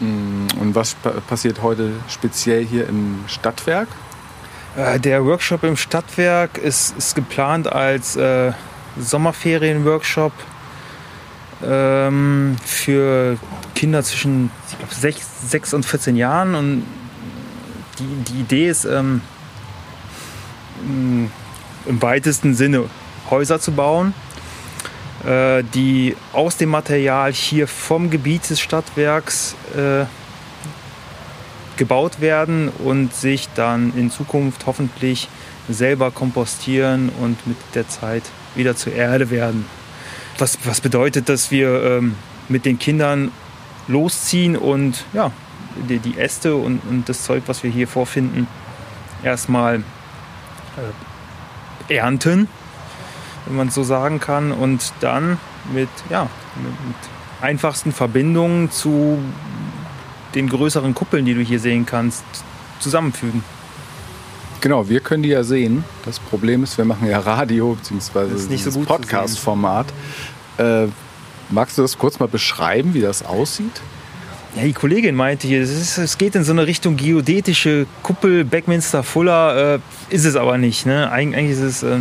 [0.00, 0.94] Und was
[1.28, 3.88] passiert heute speziell hier im Stadtwerk?
[4.76, 8.52] Äh, der Workshop im Stadtwerk ist, ist geplant als äh,
[8.98, 10.32] Sommerferien-Workshop
[11.64, 13.38] ähm, für
[13.74, 16.54] Kinder zwischen glaub, 6, 6 und 14 Jahren.
[16.54, 16.84] Und
[17.98, 19.20] die, die Idee ist, ähm,
[21.86, 22.84] im weitesten Sinne
[23.30, 24.12] Häuser zu bauen,
[25.26, 30.04] die aus dem Material hier vom Gebiet des Stadtwerks äh,
[31.76, 35.28] gebaut werden und sich dann in Zukunft hoffentlich
[35.68, 38.22] selber kompostieren und mit der Zeit
[38.54, 39.66] wieder zur Erde werden.
[40.38, 42.16] Was, was bedeutet, dass wir ähm,
[42.48, 43.30] mit den Kindern
[43.88, 45.30] losziehen und ja,
[45.88, 48.46] die, die Äste und, und, das Zeug, was wir hier vorfinden,
[49.22, 49.82] erstmal
[51.88, 52.48] äh, ernten,
[53.46, 55.38] wenn man es so sagen kann, und dann
[55.72, 56.96] mit, ja, mit, mit
[57.40, 59.18] einfachsten Verbindungen zu
[60.34, 62.24] den größeren Kuppeln, die du hier sehen kannst,
[62.80, 63.44] zusammenfügen.
[64.60, 65.84] Genau, wir können die ja sehen.
[66.04, 68.56] Das Problem ist, wir machen ja Radio bzw.
[68.56, 69.86] so Podcast-Format.
[70.56, 70.86] Äh,
[71.50, 73.82] magst du das kurz mal beschreiben, wie das aussieht?
[74.56, 79.74] Ja, die Kollegin meinte hier, es, geht in so eine Richtung geodätische Kuppel, Backminster, Fuller,
[79.74, 79.78] äh,
[80.08, 80.86] ist es aber nicht.
[80.86, 81.10] Ne?
[81.10, 81.98] Eigentlich ist es äh,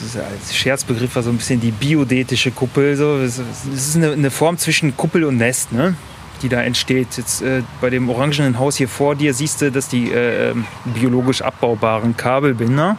[0.00, 2.96] das ist als Scherzbegriff war so ein bisschen die biodetische Kuppel.
[2.96, 3.18] So.
[3.18, 5.94] Es ist eine, eine Form zwischen Kuppel und Nest, ne?
[6.42, 7.16] die da entsteht.
[7.16, 11.42] Jetzt äh, bei dem orangenen Haus hier vor dir siehst du, dass die äh, biologisch
[11.42, 12.96] abbaubaren Kabelbinder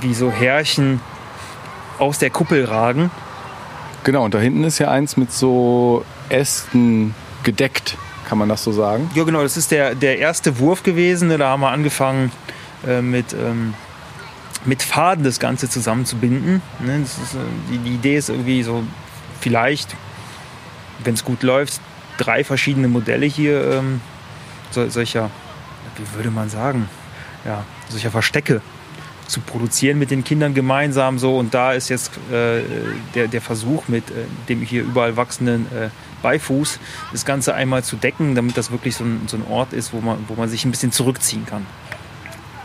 [0.00, 1.00] wie so Härchen
[1.98, 3.10] aus der Kuppel ragen.
[4.04, 7.96] Genau, und da hinten ist ja eins mit so Ästen gedeckt,
[8.28, 9.10] kann man das so sagen?
[9.14, 11.36] Ja, genau, das ist der, der erste Wurf gewesen.
[11.36, 12.30] Da haben wir angefangen
[12.86, 13.74] äh, mit, ähm,
[14.68, 16.62] mit Faden das Ganze zusammenzubinden.
[16.80, 17.00] Ne?
[17.02, 17.38] Ist, äh,
[17.72, 18.84] die, die Idee ist irgendwie so,
[19.40, 19.96] vielleicht,
[21.02, 21.80] wenn es gut läuft,
[22.18, 24.00] drei verschiedene Modelle hier ähm,
[24.70, 25.30] so, solcher,
[25.96, 26.88] wie würde man sagen,
[27.44, 28.60] ja, solcher Verstecke
[29.26, 32.62] zu produzieren mit den Kindern gemeinsam so und da ist jetzt äh,
[33.14, 35.90] der, der Versuch mit äh, dem hier überall wachsenden äh,
[36.22, 36.80] Beifuß
[37.12, 40.00] das Ganze einmal zu decken, damit das wirklich so ein, so ein Ort ist, wo
[40.00, 41.66] man, wo man sich ein bisschen zurückziehen kann.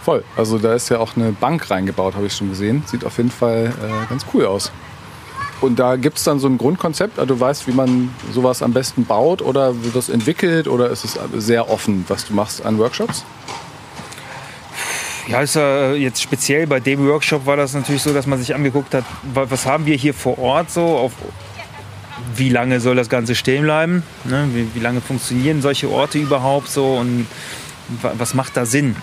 [0.03, 0.23] Voll.
[0.35, 2.83] Also da ist ja auch eine Bank reingebaut, habe ich schon gesehen.
[2.85, 4.71] Sieht auf jeden Fall äh, ganz cool aus.
[5.61, 8.73] Und da gibt es dann so ein Grundkonzept, also du weißt, wie man sowas am
[8.73, 12.77] besten baut oder wird das entwickelt oder ist es sehr offen, was du machst an
[12.79, 13.23] Workshops?
[15.29, 18.53] Ja, ist, äh, jetzt speziell bei dem Workshop war das natürlich so, dass man sich
[18.53, 21.13] angeguckt hat, was haben wir hier vor Ort so, auf,
[22.35, 24.49] wie lange soll das Ganze stehen bleiben, ne?
[24.53, 27.25] wie, wie, lange funktionieren solche Orte überhaupt so und
[28.01, 28.97] was macht da Sinn.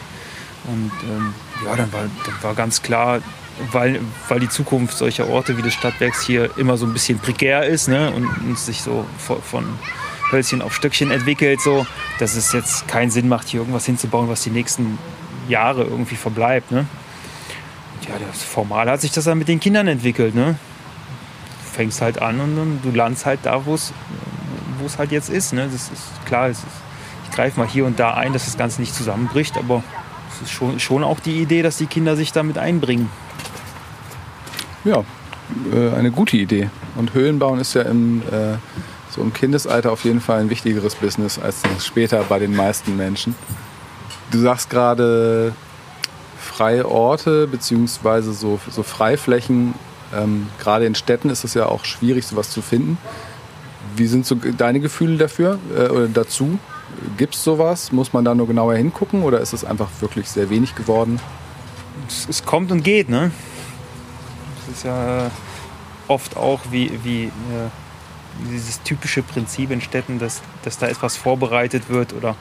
[0.70, 3.20] Und ähm, ja, dann war, dann war ganz klar,
[3.72, 7.64] weil, weil die Zukunft solcher Orte wie des Stadtwerks hier immer so ein bisschen prekär
[7.64, 8.10] ist ne?
[8.10, 9.64] und, und sich so von
[10.30, 11.86] Hölzchen auf Stöckchen entwickelt, so,
[12.18, 14.98] dass es jetzt keinen Sinn macht, hier irgendwas hinzubauen, was die nächsten
[15.48, 16.70] Jahre irgendwie verbleibt.
[16.70, 16.86] Ne?
[18.08, 20.34] Ja, das formal hat sich das dann mit den Kindern entwickelt.
[20.34, 20.56] Ne?
[21.64, 23.92] Du fängst halt an und, und du landest halt da, wo es
[24.98, 25.52] halt jetzt ist.
[25.52, 25.68] Ne?
[25.70, 26.62] Das ist klar, ist,
[27.24, 29.82] ich greife mal hier und da ein, dass das Ganze nicht zusammenbricht, aber
[30.40, 33.10] es ist schon, schon auch die Idee, dass die Kinder sich damit einbringen.
[34.84, 35.04] Ja,
[35.72, 36.70] äh, eine gute Idee.
[36.96, 38.56] Und Höhlenbauen ist ja im, äh,
[39.10, 43.34] so im Kindesalter auf jeden Fall ein wichtigeres Business als später bei den meisten Menschen.
[44.30, 45.52] Du sagst gerade
[46.38, 49.74] freie Orte beziehungsweise so, so Freiflächen.
[50.14, 52.98] Ähm, gerade in Städten ist es ja auch schwierig, sowas zu finden.
[53.96, 56.58] Wie sind so deine Gefühle dafür äh, oder dazu?
[57.16, 57.92] Gibt es sowas?
[57.92, 61.20] Muss man da nur genauer hingucken oder ist es einfach wirklich sehr wenig geworden?
[62.08, 63.30] Es, es kommt und geht, ne?
[64.62, 65.30] Es ist ja
[66.08, 67.30] oft auch wie, wie äh,
[68.50, 72.36] dieses typische Prinzip in Städten, dass, dass da etwas vorbereitet wird oder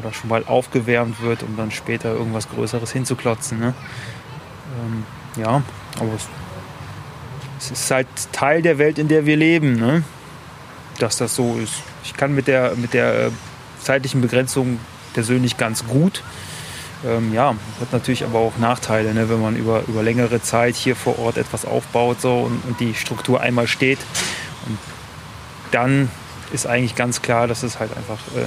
[0.00, 3.58] oder schon mal aufgewärmt wird, um dann später irgendwas Größeres hinzuklotzen.
[3.58, 3.74] Ne?
[4.84, 5.04] Ähm,
[5.40, 5.62] ja,
[5.98, 6.28] aber es,
[7.58, 10.02] es, ist halt Teil der Welt, in der wir leben, ne?
[10.98, 11.74] dass das so ist.
[12.04, 13.30] Ich kann mit der, mit der äh,
[13.86, 14.78] zeitlichen Begrenzung
[15.14, 16.22] persönlich ganz gut.
[17.04, 19.28] Ähm, ja, hat natürlich aber auch Nachteile, ne?
[19.30, 22.94] wenn man über, über längere Zeit hier vor Ort etwas aufbaut so, und, und die
[22.94, 23.98] Struktur einmal steht.
[24.66, 24.78] Und
[25.70, 26.10] dann
[26.52, 28.46] ist eigentlich ganz klar, dass es halt einfach äh,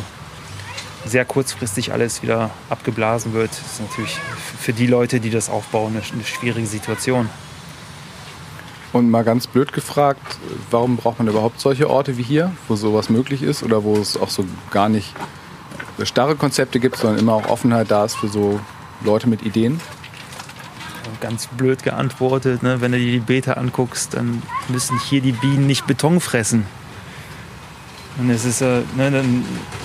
[1.08, 4.18] sehr kurzfristig alles wieder abgeblasen wird, das ist natürlich
[4.60, 7.30] für die Leute, die das aufbauen, eine, schwierige Situation.
[8.92, 10.40] Und mal ganz blöd gefragt,
[10.72, 14.18] warum braucht man überhaupt solche Orte wie hier, wo sowas möglich ist oder wo es
[14.18, 15.14] auch so gar nicht
[16.04, 18.60] starre Konzepte gibt, sondern immer auch Offenheit da ist für so
[19.04, 19.80] Leute mit Ideen?
[21.22, 22.82] Ganz blöd geantwortet, ne?
[22.82, 26.66] wenn du dir die Beta anguckst, dann müssen hier die Bienen nicht Beton fressen.
[28.18, 29.24] Und es ist, äh, ne,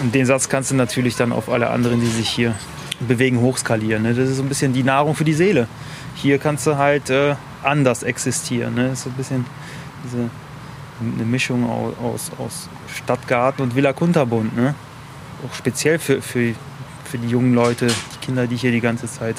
[0.03, 2.55] den Satz kannst du natürlich dann auf alle anderen, die sich hier
[3.01, 4.03] bewegen, hochskalieren.
[4.03, 4.15] Ne?
[4.15, 5.69] Das ist so ein bisschen die Nahrung für die Seele.
[6.17, 8.75] Hier kannst du halt äh, anders existieren.
[8.75, 8.89] Ne?
[8.89, 9.47] Das ist so ein bisschen
[10.05, 10.31] diese,
[11.01, 14.57] eine Mischung aus, aus Stadtgarten und Villa Kunterbund.
[14.57, 14.75] Ne?
[15.47, 16.55] Auch speziell für, für,
[17.05, 19.37] für die jungen Leute, die Kinder, die hier die ganze Zeit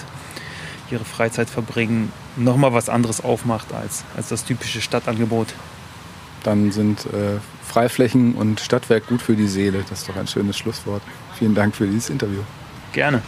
[0.91, 5.47] ihre Freizeit verbringen, nochmal was anderes aufmacht als, als das typische Stadtangebot.
[6.43, 9.83] Dann sind äh, Freiflächen und Stadtwerk gut für die Seele.
[9.89, 11.01] Das ist doch ein schönes Schlusswort.
[11.39, 12.41] Vielen Dank für dieses Interview.
[12.93, 13.23] Gerne.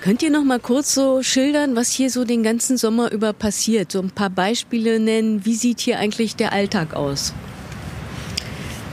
[0.00, 3.90] Könnt ihr noch mal kurz so schildern, was hier so den ganzen Sommer über passiert?
[3.90, 5.44] So ein paar Beispiele nennen.
[5.44, 7.34] Wie sieht hier eigentlich der Alltag aus?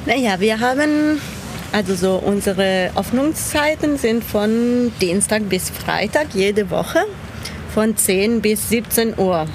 [0.08, 1.22] Naja, wir haben
[1.72, 7.06] also so unsere Öffnungszeiten sind von Dienstag bis Freitag jede Woche
[7.74, 9.46] von 10 bis 17 Uhr.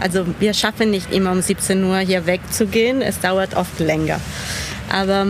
[0.00, 4.18] Also wir schaffen nicht immer um 17 Uhr hier wegzugehen, es dauert oft länger.
[4.90, 5.24] Aber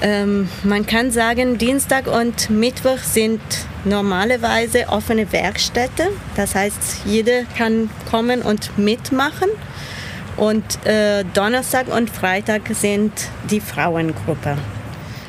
[0.00, 3.40] ähm, man kann sagen, Dienstag und Mittwoch sind
[3.84, 6.08] normalerweise offene Werkstätte.
[6.36, 9.48] Das heißt, jeder kann kommen und mitmachen.
[10.36, 13.12] Und äh, Donnerstag und Freitag sind
[13.50, 14.56] die Frauengruppe.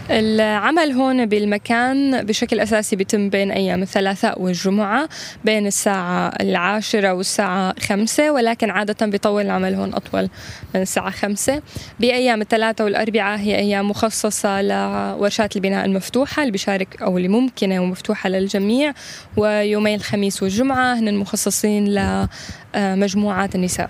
[0.09, 5.09] العمل هون بالمكان بشكل أساسي بيتم بين أيام الثلاثاء والجمعة
[5.45, 10.29] بين الساعة العاشرة والساعة خمسة ولكن عادة بيطول العمل هون أطول
[10.75, 11.61] من الساعة خمسة.
[11.99, 18.29] بأيام الثلاثاء والأربعاء هي أيام مخصصة لورشات البناء المفتوحة اللي بيشارك أو اللي ممكنة ومفتوحة
[18.29, 18.93] للجميع.
[19.37, 21.87] ويومي الخميس والجمعة هن مخصصين
[22.75, 23.89] لمجموعات النساء.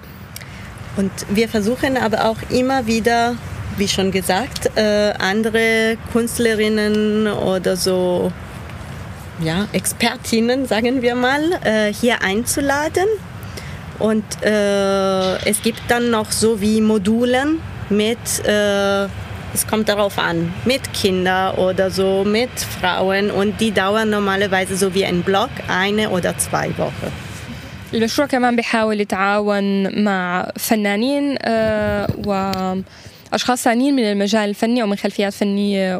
[0.97, 3.35] Und wir versuchen aber auch immer wieder
[3.76, 8.32] wie schon gesagt, äh, andere Künstlerinnen oder so
[9.42, 13.06] ja, Expertinnen, sagen wir mal, äh, hier einzuladen.
[13.98, 19.04] Und äh, es gibt dann noch so wie Modulen mit, äh,
[19.52, 22.50] es kommt darauf an, mit Kindern oder so, mit
[22.80, 27.12] Frauen und die dauern normalerweise so wie ein Block, eine oder zwei Wochen.
[27.94, 32.52] المشروع كمان بيحاول يتعاون مع فنانين آه و
[33.35, 35.97] أشخاص ثانيين من المجال الفني أو من خلفيات فنية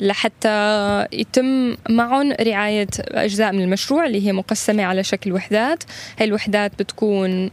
[0.00, 5.84] ولحتى يتم معهم رعاية أجزاء من المشروع اللي هي مقسمة على شكل وحدات.
[6.18, 7.50] هاي الوحدات بتكون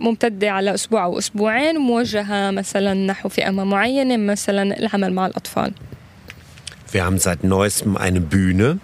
[0.00, 5.72] ممتدة على أسبوع أو أسبوعين وموجهة مثلا نحو فئة معينة مثلا العمل مع الأطفال.
[6.92, 8.80] Wir haben seit neuestem eine Bühne,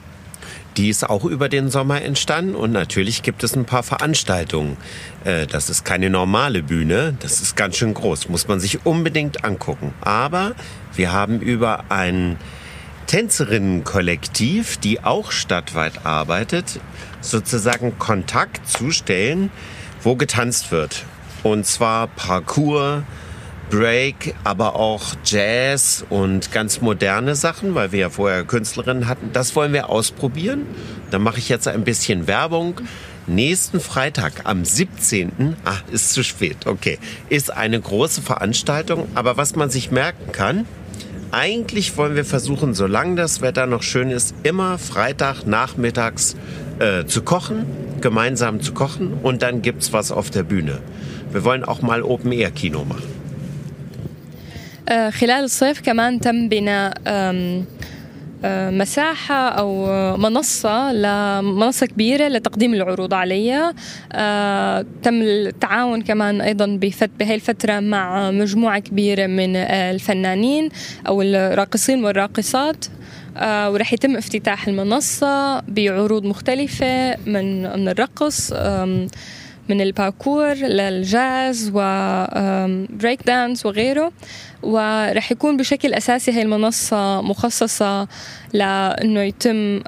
[0.76, 4.76] Die ist auch über den Sommer entstanden und natürlich gibt es ein paar Veranstaltungen.
[5.24, 9.44] Äh, das ist keine normale Bühne, das ist ganz schön groß, muss man sich unbedingt
[9.44, 9.94] angucken.
[10.00, 10.54] Aber
[10.94, 12.38] wir haben über ein
[13.06, 16.80] Tänzerinnenkollektiv, die auch stadtweit arbeitet,
[17.20, 19.50] sozusagen Kontakt zu Stellen,
[20.02, 21.04] wo getanzt wird.
[21.44, 23.02] Und zwar Parcours,
[23.74, 29.30] Break, aber auch Jazz und ganz moderne Sachen, weil wir ja vorher Künstlerinnen hatten.
[29.32, 30.64] Das wollen wir ausprobieren.
[31.10, 32.80] Da mache ich jetzt ein bisschen Werbung.
[33.26, 35.56] Nächsten Freitag am 17.
[35.64, 36.66] Ah, ist zu spät.
[36.66, 37.00] Okay.
[37.30, 39.08] Ist eine große Veranstaltung.
[39.16, 40.66] Aber was man sich merken kann,
[41.32, 46.36] eigentlich wollen wir versuchen, solange das Wetter noch schön ist, immer Freitag nachmittags
[46.78, 47.66] äh, zu kochen,
[48.00, 50.78] gemeinsam zu kochen und dann gibt's was auf der Bühne.
[51.32, 53.23] Wir wollen auch mal Open-Air-Kino machen.
[54.88, 56.94] خلال الصيف كمان تم بناء
[58.70, 63.74] مساحة أو منصة لمنصة كبيرة لتقديم العروض عليها.
[65.02, 66.66] تم التعاون كمان أيضا
[67.18, 70.68] بهي الفترة مع مجموعة كبيرة من الفنانين
[71.08, 72.84] أو الراقصين والراقصات.
[73.42, 78.52] ورح يتم افتتاح المنصة بعروض مختلفة من من الرقص.
[79.68, 84.12] من الباركور للجاز وبريك دانس وغيره.
[84.62, 88.08] ورح يكون بشكل أساسي هاي المنصة مخصصة
[88.52, 89.80] لأنه يتم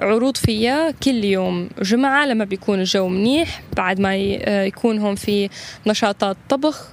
[0.00, 4.16] عروض فيها كل يوم جمعة لما بيكون الجو منيح بعد ما
[4.66, 5.48] يكون هون في
[5.86, 6.90] نشاطات طبخ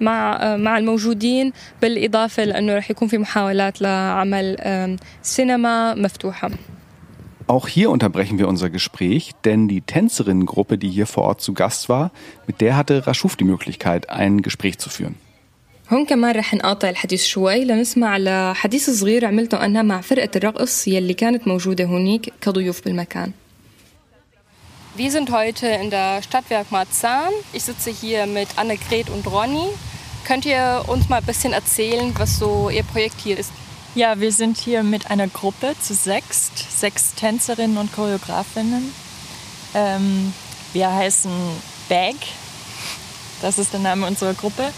[0.00, 1.52] مع مع الموجودين.
[1.82, 4.56] بالإضافة لأنه رح يكون في محاولات لعمل
[5.22, 6.50] سينما مفتوحة.
[7.47, 11.89] Auch hier unterbrechen wir unser Gespräch, denn die Tänzerinnengruppe, die hier vor Ort zu Gast
[11.89, 12.11] war,
[12.45, 15.15] mit der hatte Rashuf die Möglichkeit, ein Gespräch zu führen.
[15.91, 21.13] هون كمان رح نقاطع الحديث شوي لنسمع لحديث صغير عملته أنا مع فرقة الرقص يلي
[21.13, 23.33] كانت موجودة هونيك كضيوف بالمكان.
[24.95, 27.31] Wir sind heute in der Stadtwerk Marzahn.
[27.53, 29.67] Ich sitze hier mit Annegret und Ronny.
[30.27, 33.51] Könnt ihr uns mal ein bisschen erzählen, was so Ihr Projekt hier ist?
[33.96, 38.92] Ja, wir sind hier mit einer Gruppe zu sechst, sechs Tänzerinnen und Choreografinnen.
[39.72, 40.34] Ähm,
[40.72, 41.30] wir heißen
[41.88, 42.16] Bag,
[43.40, 44.72] das ist der Name unserer Gruppe.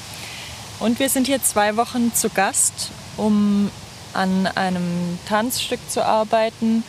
[0.81, 3.71] Und wir sind hier zwei Wochen zu Gast, um
[4.12, 6.85] an einem Tanzstück zu arbeiten,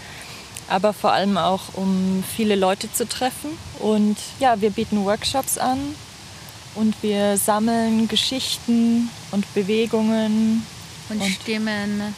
[0.68, 3.52] aber vor allem auch um viele Leute zu treffen.
[3.80, 5.80] Und ja, wir bieten Workshops an
[6.76, 10.66] und wir sammeln Geschichten und Bewegungen
[11.10, 12.16] und, und Stimmen,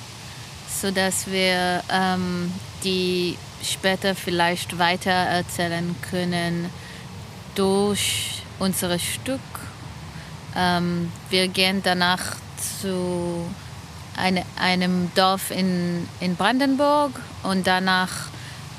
[0.81, 2.51] sodass wir ähm,
[2.83, 6.69] die später vielleicht weiter erzählen können
[7.55, 9.39] durch unser Stück.
[10.55, 12.35] Ähm, wir gehen danach
[12.81, 13.45] zu
[14.15, 17.11] eine, einem Dorf in, in Brandenburg
[17.43, 18.09] und danach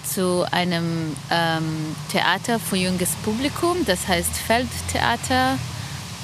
[0.04, 5.58] zu einem ähm, Theater für junges Publikum, das heißt Feldtheater.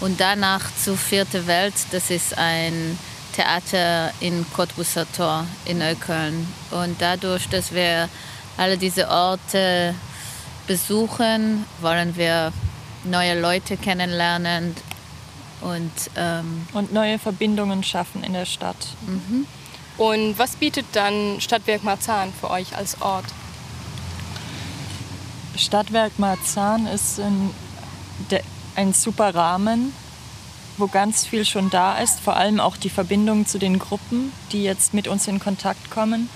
[0.00, 2.98] Und danach zu Vierte Welt, das ist ein
[3.36, 6.48] Theater in Cottbusser Tor in Neukölln.
[6.70, 8.08] Und dadurch, dass wir
[8.56, 9.94] alle diese Orte
[10.66, 12.52] besuchen, wollen wir
[13.04, 14.74] neue Leute kennenlernen
[15.60, 18.88] und, ähm und neue Verbindungen schaffen in der Stadt.
[19.06, 19.46] Mhm.
[19.98, 23.26] Und was bietet dann Stadtwerk Marzahn für euch als Ort?
[25.56, 27.50] Stadtwerk Marzahn ist ein,
[28.74, 29.92] ein super Rahmen,
[30.78, 34.62] wo ganz viel schon da ist, vor allem auch die Verbindung zu den Gruppen, die
[34.62, 36.28] jetzt mit uns in Kontakt kommen.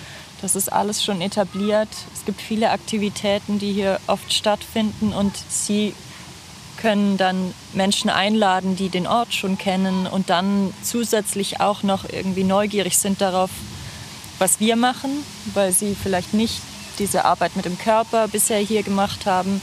[0.42, 1.88] Das ist alles schon etabliert.
[2.14, 5.94] Es gibt viele Aktivitäten, die hier oft stattfinden und sie
[6.80, 12.44] können dann Menschen einladen, die den Ort schon kennen und dann zusätzlich auch noch irgendwie
[12.44, 13.50] neugierig sind darauf,
[14.38, 15.10] was wir machen,
[15.52, 16.62] weil sie vielleicht nicht
[16.98, 19.60] diese Arbeit mit dem Körper bisher hier gemacht haben.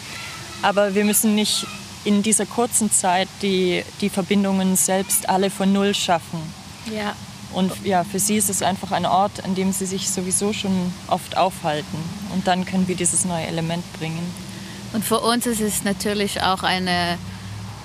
[0.61, 1.65] Aber wir müssen nicht
[2.07, 6.41] in dieser kurzen Zeit die, die Verbindungen selbst alle von Null schaffen.
[6.89, 7.13] Ja.
[7.51, 10.93] Und ja, für sie ist es einfach ein Ort, an dem sie sich sowieso schon
[11.07, 11.97] oft aufhalten.
[12.33, 14.25] Und dann können wir dieses neue Element bringen.
[14.93, 17.17] Und für uns ist es natürlich auch eine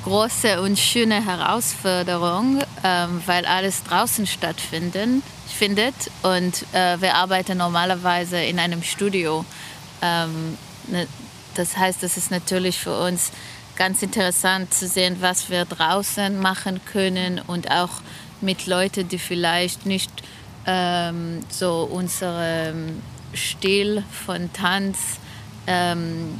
[0.05, 5.23] große und schöne Herausforderung, ähm, weil alles draußen stattfindet.
[5.49, 5.95] Findet.
[6.23, 9.45] Und äh, wir arbeiten normalerweise in einem Studio.
[10.01, 10.57] Ähm,
[10.87, 11.09] ne,
[11.55, 13.33] das heißt, es ist natürlich für uns
[13.83, 17.91] ganz interessant zu sehen, was wir draußen machen können und auch
[18.41, 20.13] mit Leuten, die vielleicht nicht
[20.69, 23.03] ähm, so unseren
[23.35, 25.19] Stil von Tanz
[25.67, 26.39] ähm,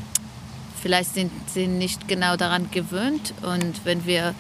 [0.81, 3.35] vielleicht sind sie nicht genau daran gewöhnt.
[3.43, 4.37] Und wenn wir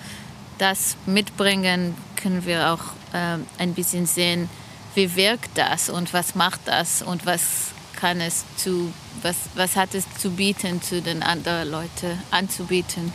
[0.59, 4.48] das mitbringen, können wir auch ähm, ein bisschen sehen,
[4.94, 8.92] wie wirkt das und was macht das und was kann es zu,
[9.22, 13.12] was, was hat es zu bieten, zu den anderen Leuten anzubieten.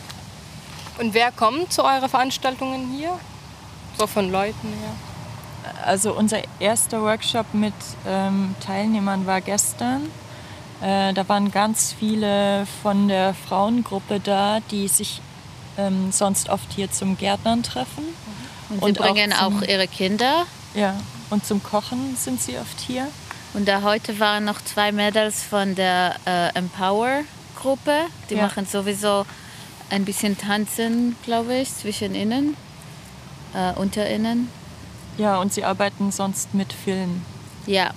[0.98, 3.18] Und wer kommt zu euren Veranstaltungen hier?
[3.98, 5.74] So von Leuten her?
[5.84, 7.74] Also unser erster Workshop mit
[8.06, 10.02] ähm, Teilnehmern war gestern.
[10.80, 15.20] Äh, da waren ganz viele von der Frauengruppe da, die sich
[15.76, 18.04] ähm, sonst oft hier zum Gärtnern treffen.
[18.68, 20.46] Und, und sie bringen auch, zum, auch, ihre Kinder.
[20.74, 20.94] Ja,
[21.30, 23.08] und zum Kochen sind sie oft hier.
[23.58, 28.02] Und da heute waren noch zwei Mädels von der äh, Empower-Gruppe.
[28.30, 28.42] Die ja.
[28.42, 29.26] machen sowieso
[29.90, 32.56] ein bisschen Tanzen, glaube ich, zwischen ihnen,
[33.54, 34.48] äh, unter ihnen.
[35.16, 37.22] Ja, und sie arbeiten sonst mit Film.
[37.66, 37.90] Ja.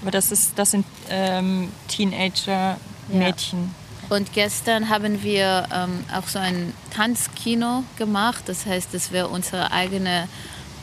[0.00, 3.74] Aber das, ist, das sind ähm, Teenager-Mädchen.
[4.08, 4.16] Ja.
[4.16, 8.44] Und gestern haben wir ähm, auch so ein Tanzkino gemacht.
[8.46, 10.28] Das heißt, dass wir unsere eigene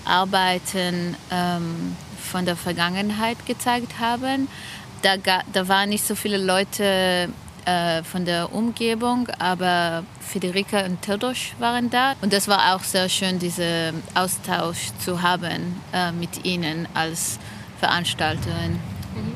[0.03, 4.47] Arbeiten ähm, von der Vergangenheit gezeigt haben.
[5.01, 7.29] Da, da waren nicht so viele Leute
[7.65, 12.15] äh, von der Umgebung, aber Federica und Teodos waren da.
[12.21, 17.39] Und das war auch sehr schön, diesen Austausch zu haben äh, mit ihnen als
[17.79, 18.73] Veranstalterin.
[18.73, 19.33] Mhm.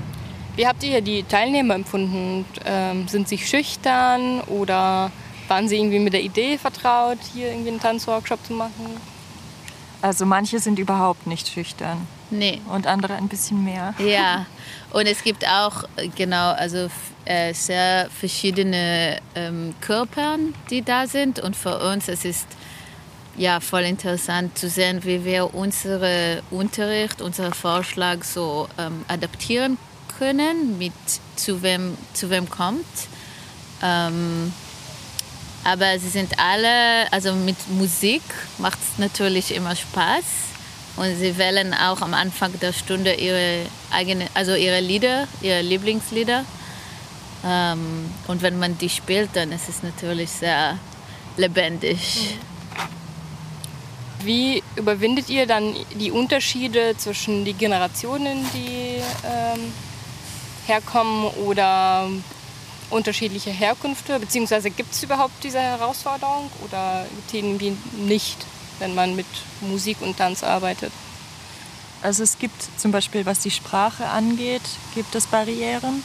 [0.56, 2.46] Wie habt ihr die Teilnehmer empfunden?
[2.66, 5.12] Ähm, sind sie schüchtern oder
[5.48, 8.98] waren sie irgendwie mit der Idee vertraut, hier irgendwie einen Tanzworkshop zu machen?
[10.02, 12.08] Also manche sind überhaupt nicht schüchtern.
[12.30, 12.62] Nee.
[12.70, 13.94] Und andere ein bisschen mehr.
[14.00, 14.46] Ja,
[14.92, 15.84] und es gibt auch,
[16.16, 16.90] genau, also
[17.26, 20.38] äh, sehr verschiedene ähm, Körper,
[20.70, 21.40] die da sind.
[21.40, 22.48] Und für uns es ist
[23.38, 29.78] ja voll interessant zu sehen, wie wir unseren Unterricht, unseren Vorschlag so ähm, adaptieren
[30.18, 30.94] können, mit
[31.36, 32.86] zu wem, zu wem kommt.
[33.84, 34.54] Ähm,
[35.64, 38.22] aber sie sind alle, also mit Musik
[38.60, 40.24] macht es natürlich immer Spaß.
[40.98, 46.46] Und sie wählen auch am Anfang der Stunde ihre eigene, also ihre Lieder, ihre Lieblingslieder.
[47.46, 50.78] Ähm, und wenn man die spielt, dann ist es natürlich sehr
[51.38, 52.38] lebendig.
[54.24, 59.74] Wie überwindet ihr dann die Unterschiede zwischen den Generationen, die ähm,
[60.66, 62.10] herkommen oder
[62.90, 64.20] unterschiedliche Herkünfte?
[64.20, 68.38] Beziehungsweise gibt es überhaupt diese Herausforderung oder irgendwie nicht?
[68.80, 69.28] Wenn man mit
[69.62, 70.92] Musik und Tanz arbeitet?
[72.02, 74.62] Also es gibt zum Beispiel, was die Sprache angeht,
[74.94, 76.04] gibt es Barrieren.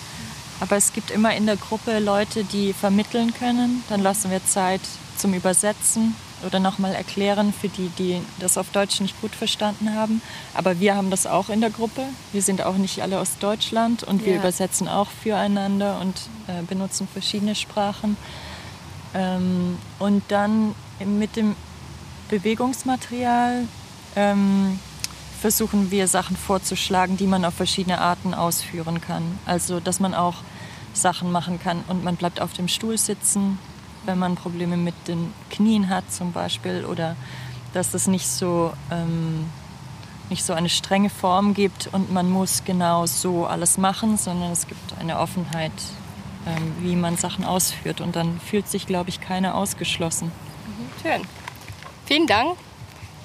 [0.61, 3.83] Aber es gibt immer in der Gruppe Leute, die vermitteln können.
[3.89, 4.83] Dann lassen wir Zeit
[5.17, 6.15] zum Übersetzen
[6.47, 10.23] oder nochmal erklären für die, die das auf Deutsch nicht gut verstanden haben.
[10.55, 12.03] Aber wir haben das auch in der Gruppe.
[12.33, 14.39] Wir sind auch nicht alle aus Deutschland und wir ja.
[14.39, 16.17] übersetzen auch füreinander und
[16.47, 18.17] äh, benutzen verschiedene Sprachen.
[19.15, 21.57] Ähm, und dann mit dem
[22.31, 23.67] Bewegungsmaterial
[24.17, 24.79] ähm,
[25.41, 29.39] versuchen wir Sachen vorzuschlagen, die man auf verschiedene Arten ausführen kann.
[29.47, 30.37] Also dass man auch
[30.93, 33.59] Sachen machen kann und man bleibt auf dem Stuhl sitzen,
[34.07, 37.17] wenn man Probleme mit den Knien hat zum Beispiel oder
[37.73, 39.47] dass es nicht so, ähm,
[40.29, 44.67] nicht so eine strenge Form gibt und man muss genau so alles machen, sondern es
[44.67, 45.73] gibt eine Offenheit,
[46.47, 50.29] ähm, wie man Sachen ausführt und dann fühlt sich, glaube ich, keiner ausgeschlossen.
[50.67, 51.40] Mhm, schön.
[52.11, 52.57] Vielen Dank.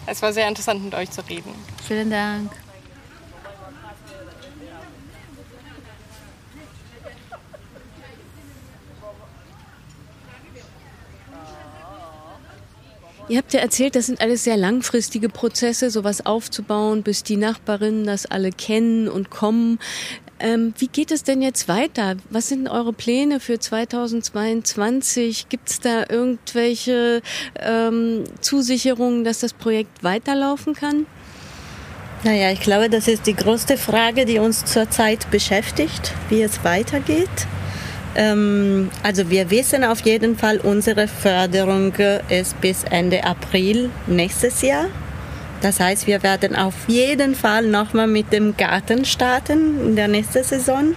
[0.05, 1.55] Es war sehr interessant, mit euch zu reden.
[1.88, 2.51] Vielen Dank.
[13.27, 18.05] Ihr habt ja erzählt, das sind alles sehr langfristige Prozesse, sowas aufzubauen, bis die Nachbarinnen
[18.05, 19.79] das alle kennen und kommen.
[20.39, 22.15] Ähm, wie geht es denn jetzt weiter?
[22.29, 25.47] Was sind eure Pläne für 2022?
[25.47, 27.21] Gibt es da irgendwelche
[27.59, 31.05] ähm, Zusicherungen, dass das Projekt weiterlaufen kann?
[32.23, 37.29] Naja, ich glaube, das ist die größte Frage, die uns zurzeit beschäftigt, wie es weitergeht.
[38.15, 41.93] Ähm, also wir wissen auf jeden Fall, unsere Förderung
[42.29, 44.88] ist bis Ende April nächstes Jahr.
[45.62, 50.43] Das heißt, wir werden auf jeden Fall nochmal mit dem Garten starten in der nächsten
[50.43, 50.95] Saison.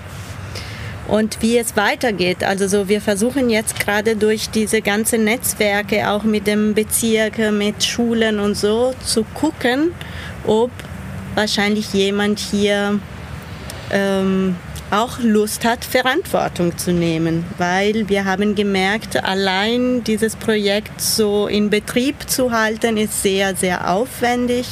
[1.09, 6.23] Und wie es weitergeht, also so, wir versuchen jetzt gerade durch diese ganzen Netzwerke, auch
[6.23, 9.95] mit dem Bezirk, mit Schulen und so, zu gucken,
[10.47, 10.71] ob
[11.35, 13.01] wahrscheinlich jemand hier
[13.91, 14.57] ähm,
[14.92, 21.70] auch Lust hat, Verantwortung zu nehmen, weil wir haben gemerkt, allein dieses Projekt so in
[21.70, 24.68] Betrieb zu halten, ist sehr, sehr aufwendig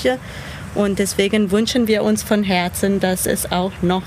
[0.75, 4.03] und deswegen wünschen wir uns von Herzen, dass es auch noch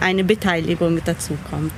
[0.00, 1.72] eine Beteiligung dazu kommt.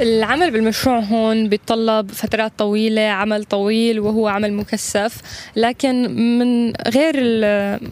[0.00, 5.20] العمل بالمشروع هون بيتطلب فترات طويلة عمل طويل وهو عمل مكثف
[5.56, 7.16] لكن من غير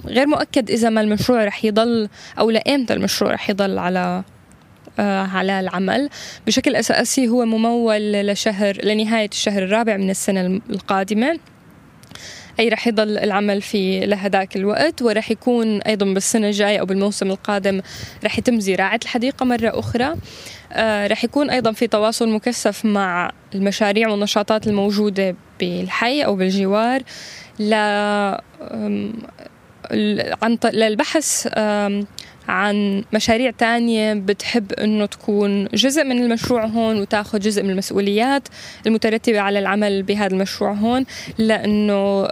[0.07, 4.25] غير مؤكد إذا ما المشروع رح يضل أو لإمتى المشروع رح يضل على
[5.00, 6.10] على العمل.
[6.48, 11.40] بشكل أساسي هو ممول لشهر لنهاية الشهر الرابع من السنة القادمة.
[12.60, 17.82] أي رح يضل العمل في لهداك الوقت ورح يكون أيضا بالسنة الجاية أو بالموسم القادم
[18.24, 20.16] رح يتم زراعة الحديقة مرة أخرى.
[20.74, 27.02] آه رح يكون أيضا في تواصل مكثف مع المشاريع والنشاطات الموجودة بالحي أو بالجوار.
[27.60, 27.74] ل
[30.42, 31.48] عن للبحث
[32.49, 38.49] عن مشاريع تانية بتحب انه تكون جزء من المشروع هون وتاخذ جزء من المسؤوليات
[38.87, 41.05] المترتبة على العمل بهذا المشروع هون
[41.39, 42.29] لانه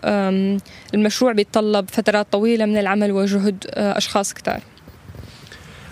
[0.94, 4.60] المشروع بيتطلب فترات طويلة من العمل وجهد اشخاص كتار.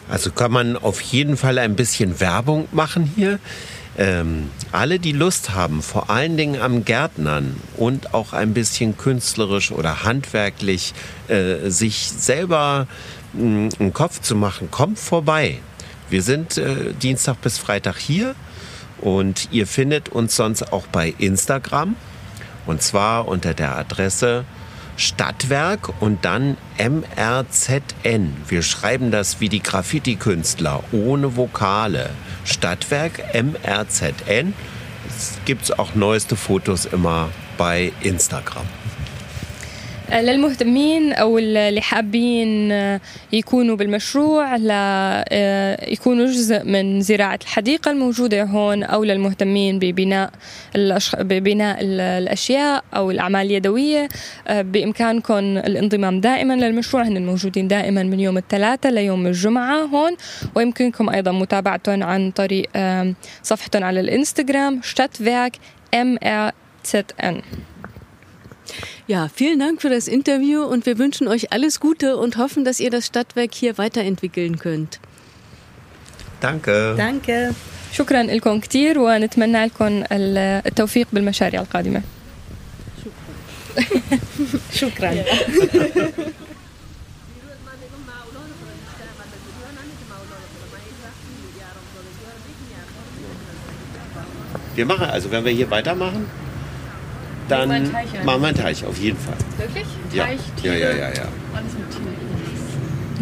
[0.08, 3.40] Also kann man auf jeden Fall ein bisschen Werbung machen hier.
[3.98, 9.72] Ähm, alle, die Lust haben, vor allen Dingen am Gärtnern und auch ein bisschen künstlerisch
[9.72, 10.92] oder handwerklich
[11.28, 12.86] äh, sich selber
[13.33, 15.59] einen Kopf zu machen, kommt vorbei.
[16.09, 18.35] Wir sind äh, Dienstag bis Freitag hier
[18.99, 21.95] und ihr findet uns sonst auch bei Instagram
[22.65, 24.45] und zwar unter der Adresse
[24.97, 28.35] Stadtwerk und dann MRZN.
[28.47, 32.11] Wir schreiben das wie die Graffiti-Künstler ohne Vokale.
[32.45, 34.53] Stadtwerk MRZN.
[35.07, 38.65] Es gibt auch neueste Fotos immer bei Instagram.
[40.11, 42.71] للمهتمين أو اللي حابين
[43.33, 44.55] يكونوا بالمشروع
[45.87, 50.31] يكونوا جزء من زراعة الحديقة الموجودة هون أو للمهتمين ببناء
[51.19, 54.09] ببناء الأشياء أو الأعمال اليدوية.
[54.49, 57.03] بإمكانكم الانضمام دائما للمشروع.
[57.03, 60.15] هن موجودين دائما من يوم الثلاثاء ليوم الجمعة هون.
[60.55, 62.69] ويمكنكم أيضا متابعتهم عن طريق
[63.43, 65.53] صفحتهم على الإنستغرام Stadtwerk
[65.95, 67.35] MRZN.
[69.10, 72.80] Ja, vielen Dank für das Interview und wir wünschen euch alles Gute und hoffen, dass
[72.80, 75.00] ihr das Stadtwerk hier weiterentwickeln könnt.
[76.40, 76.94] Danke.
[76.96, 77.54] Danke.
[77.92, 82.02] شكرا لكم كثير ونتمنى لكم التوفيق بالمشاريع القادمة
[84.72, 85.14] شكرا
[94.76, 96.26] Wir machen also, wenn wir hier weitermachen,
[97.47, 97.69] dann
[98.25, 99.35] machen wir einen Teich, auf jeden Fall.
[99.57, 99.85] Wirklich?
[100.13, 100.25] Ja.
[100.25, 101.27] Teich, ja, Tiere, ja, ja, ja.
[101.53, 102.15] Alles mit Tieren.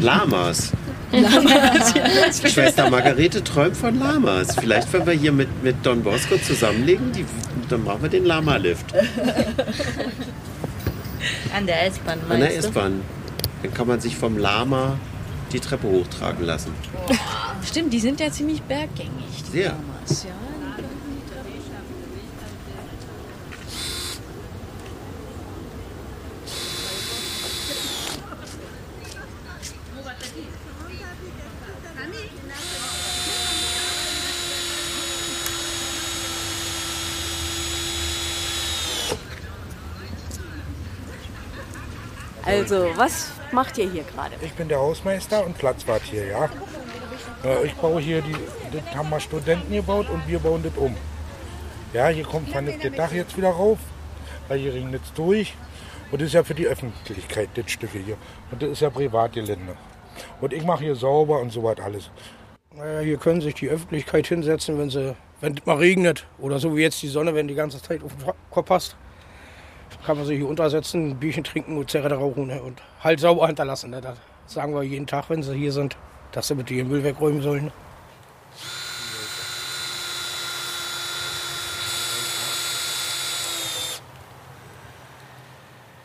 [0.01, 0.71] Lamas.
[1.11, 2.49] Lamas, ja.
[2.49, 4.55] Schwester Margarete träumt von Lamas.
[4.55, 7.25] Vielleicht, wenn wir hier mit, mit Don Bosco zusammenlegen, die,
[7.67, 8.85] dann machen wir den Lama-Lift.
[11.55, 12.67] An der S-Bahn, An der meinst?
[12.67, 13.01] S-Bahn.
[13.63, 14.97] Dann kann man sich vom Lama
[15.51, 16.71] die Treppe hochtragen lassen.
[17.65, 19.43] Stimmt, die sind ja ziemlich berggängig.
[19.47, 19.69] Die Sehr.
[19.69, 20.48] Lamas, ja.
[42.45, 44.35] Also, was macht ihr hier gerade?
[44.41, 46.49] Ich bin der Hausmeister und Platzwart hier, ja.
[47.43, 48.35] Äh, Ich baue hier, die,
[48.71, 50.95] das haben wir Studenten gebaut und wir bauen das um.
[51.93, 53.79] Ja, hier kommt vernünftig Dach jetzt wieder rauf,
[54.47, 55.53] weil hier regnet es durch.
[56.11, 58.17] Und das ist ja für die Öffentlichkeit, das Stücke hier.
[58.51, 59.75] Und das ist ja Privatgelände.
[60.41, 62.09] Und ich mache hier sauber und so was alles.
[62.75, 66.75] Naja, hier können sich die Öffentlichkeit hinsetzen, wenn sie, wenn es mal regnet oder so
[66.75, 68.95] wie jetzt die Sonne, wenn die ganze Zeit auf den Kopf passt.
[70.05, 72.61] Kann man sich hier untersetzen, ein Bierchen trinken und Zigarette rauchen ne?
[72.61, 73.91] und halt sauber hinterlassen.
[73.91, 74.01] Ne?
[74.01, 75.97] Das sagen wir jeden Tag, wenn sie hier sind,
[76.31, 77.71] dass sie bitte ihren Müll wegräumen sollen.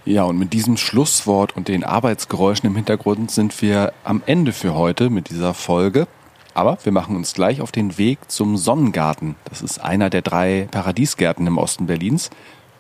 [0.06, 4.74] Ja, und mit diesem Schlusswort und den Arbeitsgeräuschen im Hintergrund sind wir am Ende für
[4.74, 6.06] heute mit dieser Folge.
[6.52, 9.34] Aber wir machen uns gleich auf den Weg zum Sonnengarten.
[9.48, 12.28] Das ist einer der drei Paradiesgärten im Osten Berlins.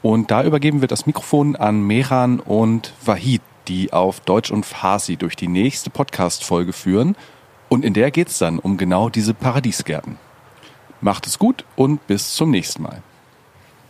[0.04, 5.16] Und da übergeben wir das Mikrofon an Meran und Wahid, die auf Deutsch und Farsi
[5.16, 7.16] durch die nächste Podcast-Folge führen.
[7.70, 10.18] Und in der geht es dann um genau diese Paradiesgärten.
[11.00, 13.02] Macht es gut und bis zum nächsten Mal.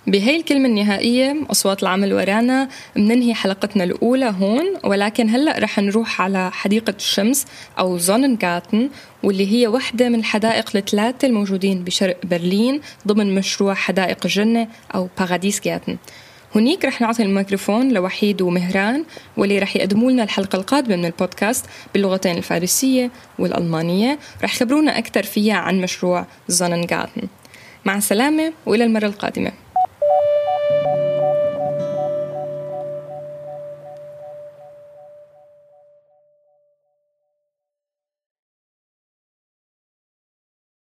[0.07, 2.69] بهي الكلمة النهائية أصوات العمل ورانا.
[2.97, 7.47] بننهي حلقتنا الأولى هون ولكن هلأ رح نروح على حديقة الشمس
[7.79, 8.91] أو زوننغاتن
[9.23, 15.97] واللي هي وحدة من الحدائق الثلاثة الموجودين بشرق برلين ضمن مشروع حدائق الجنة أو باراديسجاتن
[16.55, 19.05] هنيك رح نعطي الميكروفون لوحيد ومهران
[19.37, 24.19] واللي رح يقدموا لنا الحلقة القادمة من البودكاست باللغتين الفارسية والألمانية.
[24.43, 27.23] رح يخبرونا أكثر فيها عن مشروع زوننغاتن
[27.85, 29.64] مع السلامة وإلى المرة القادمة.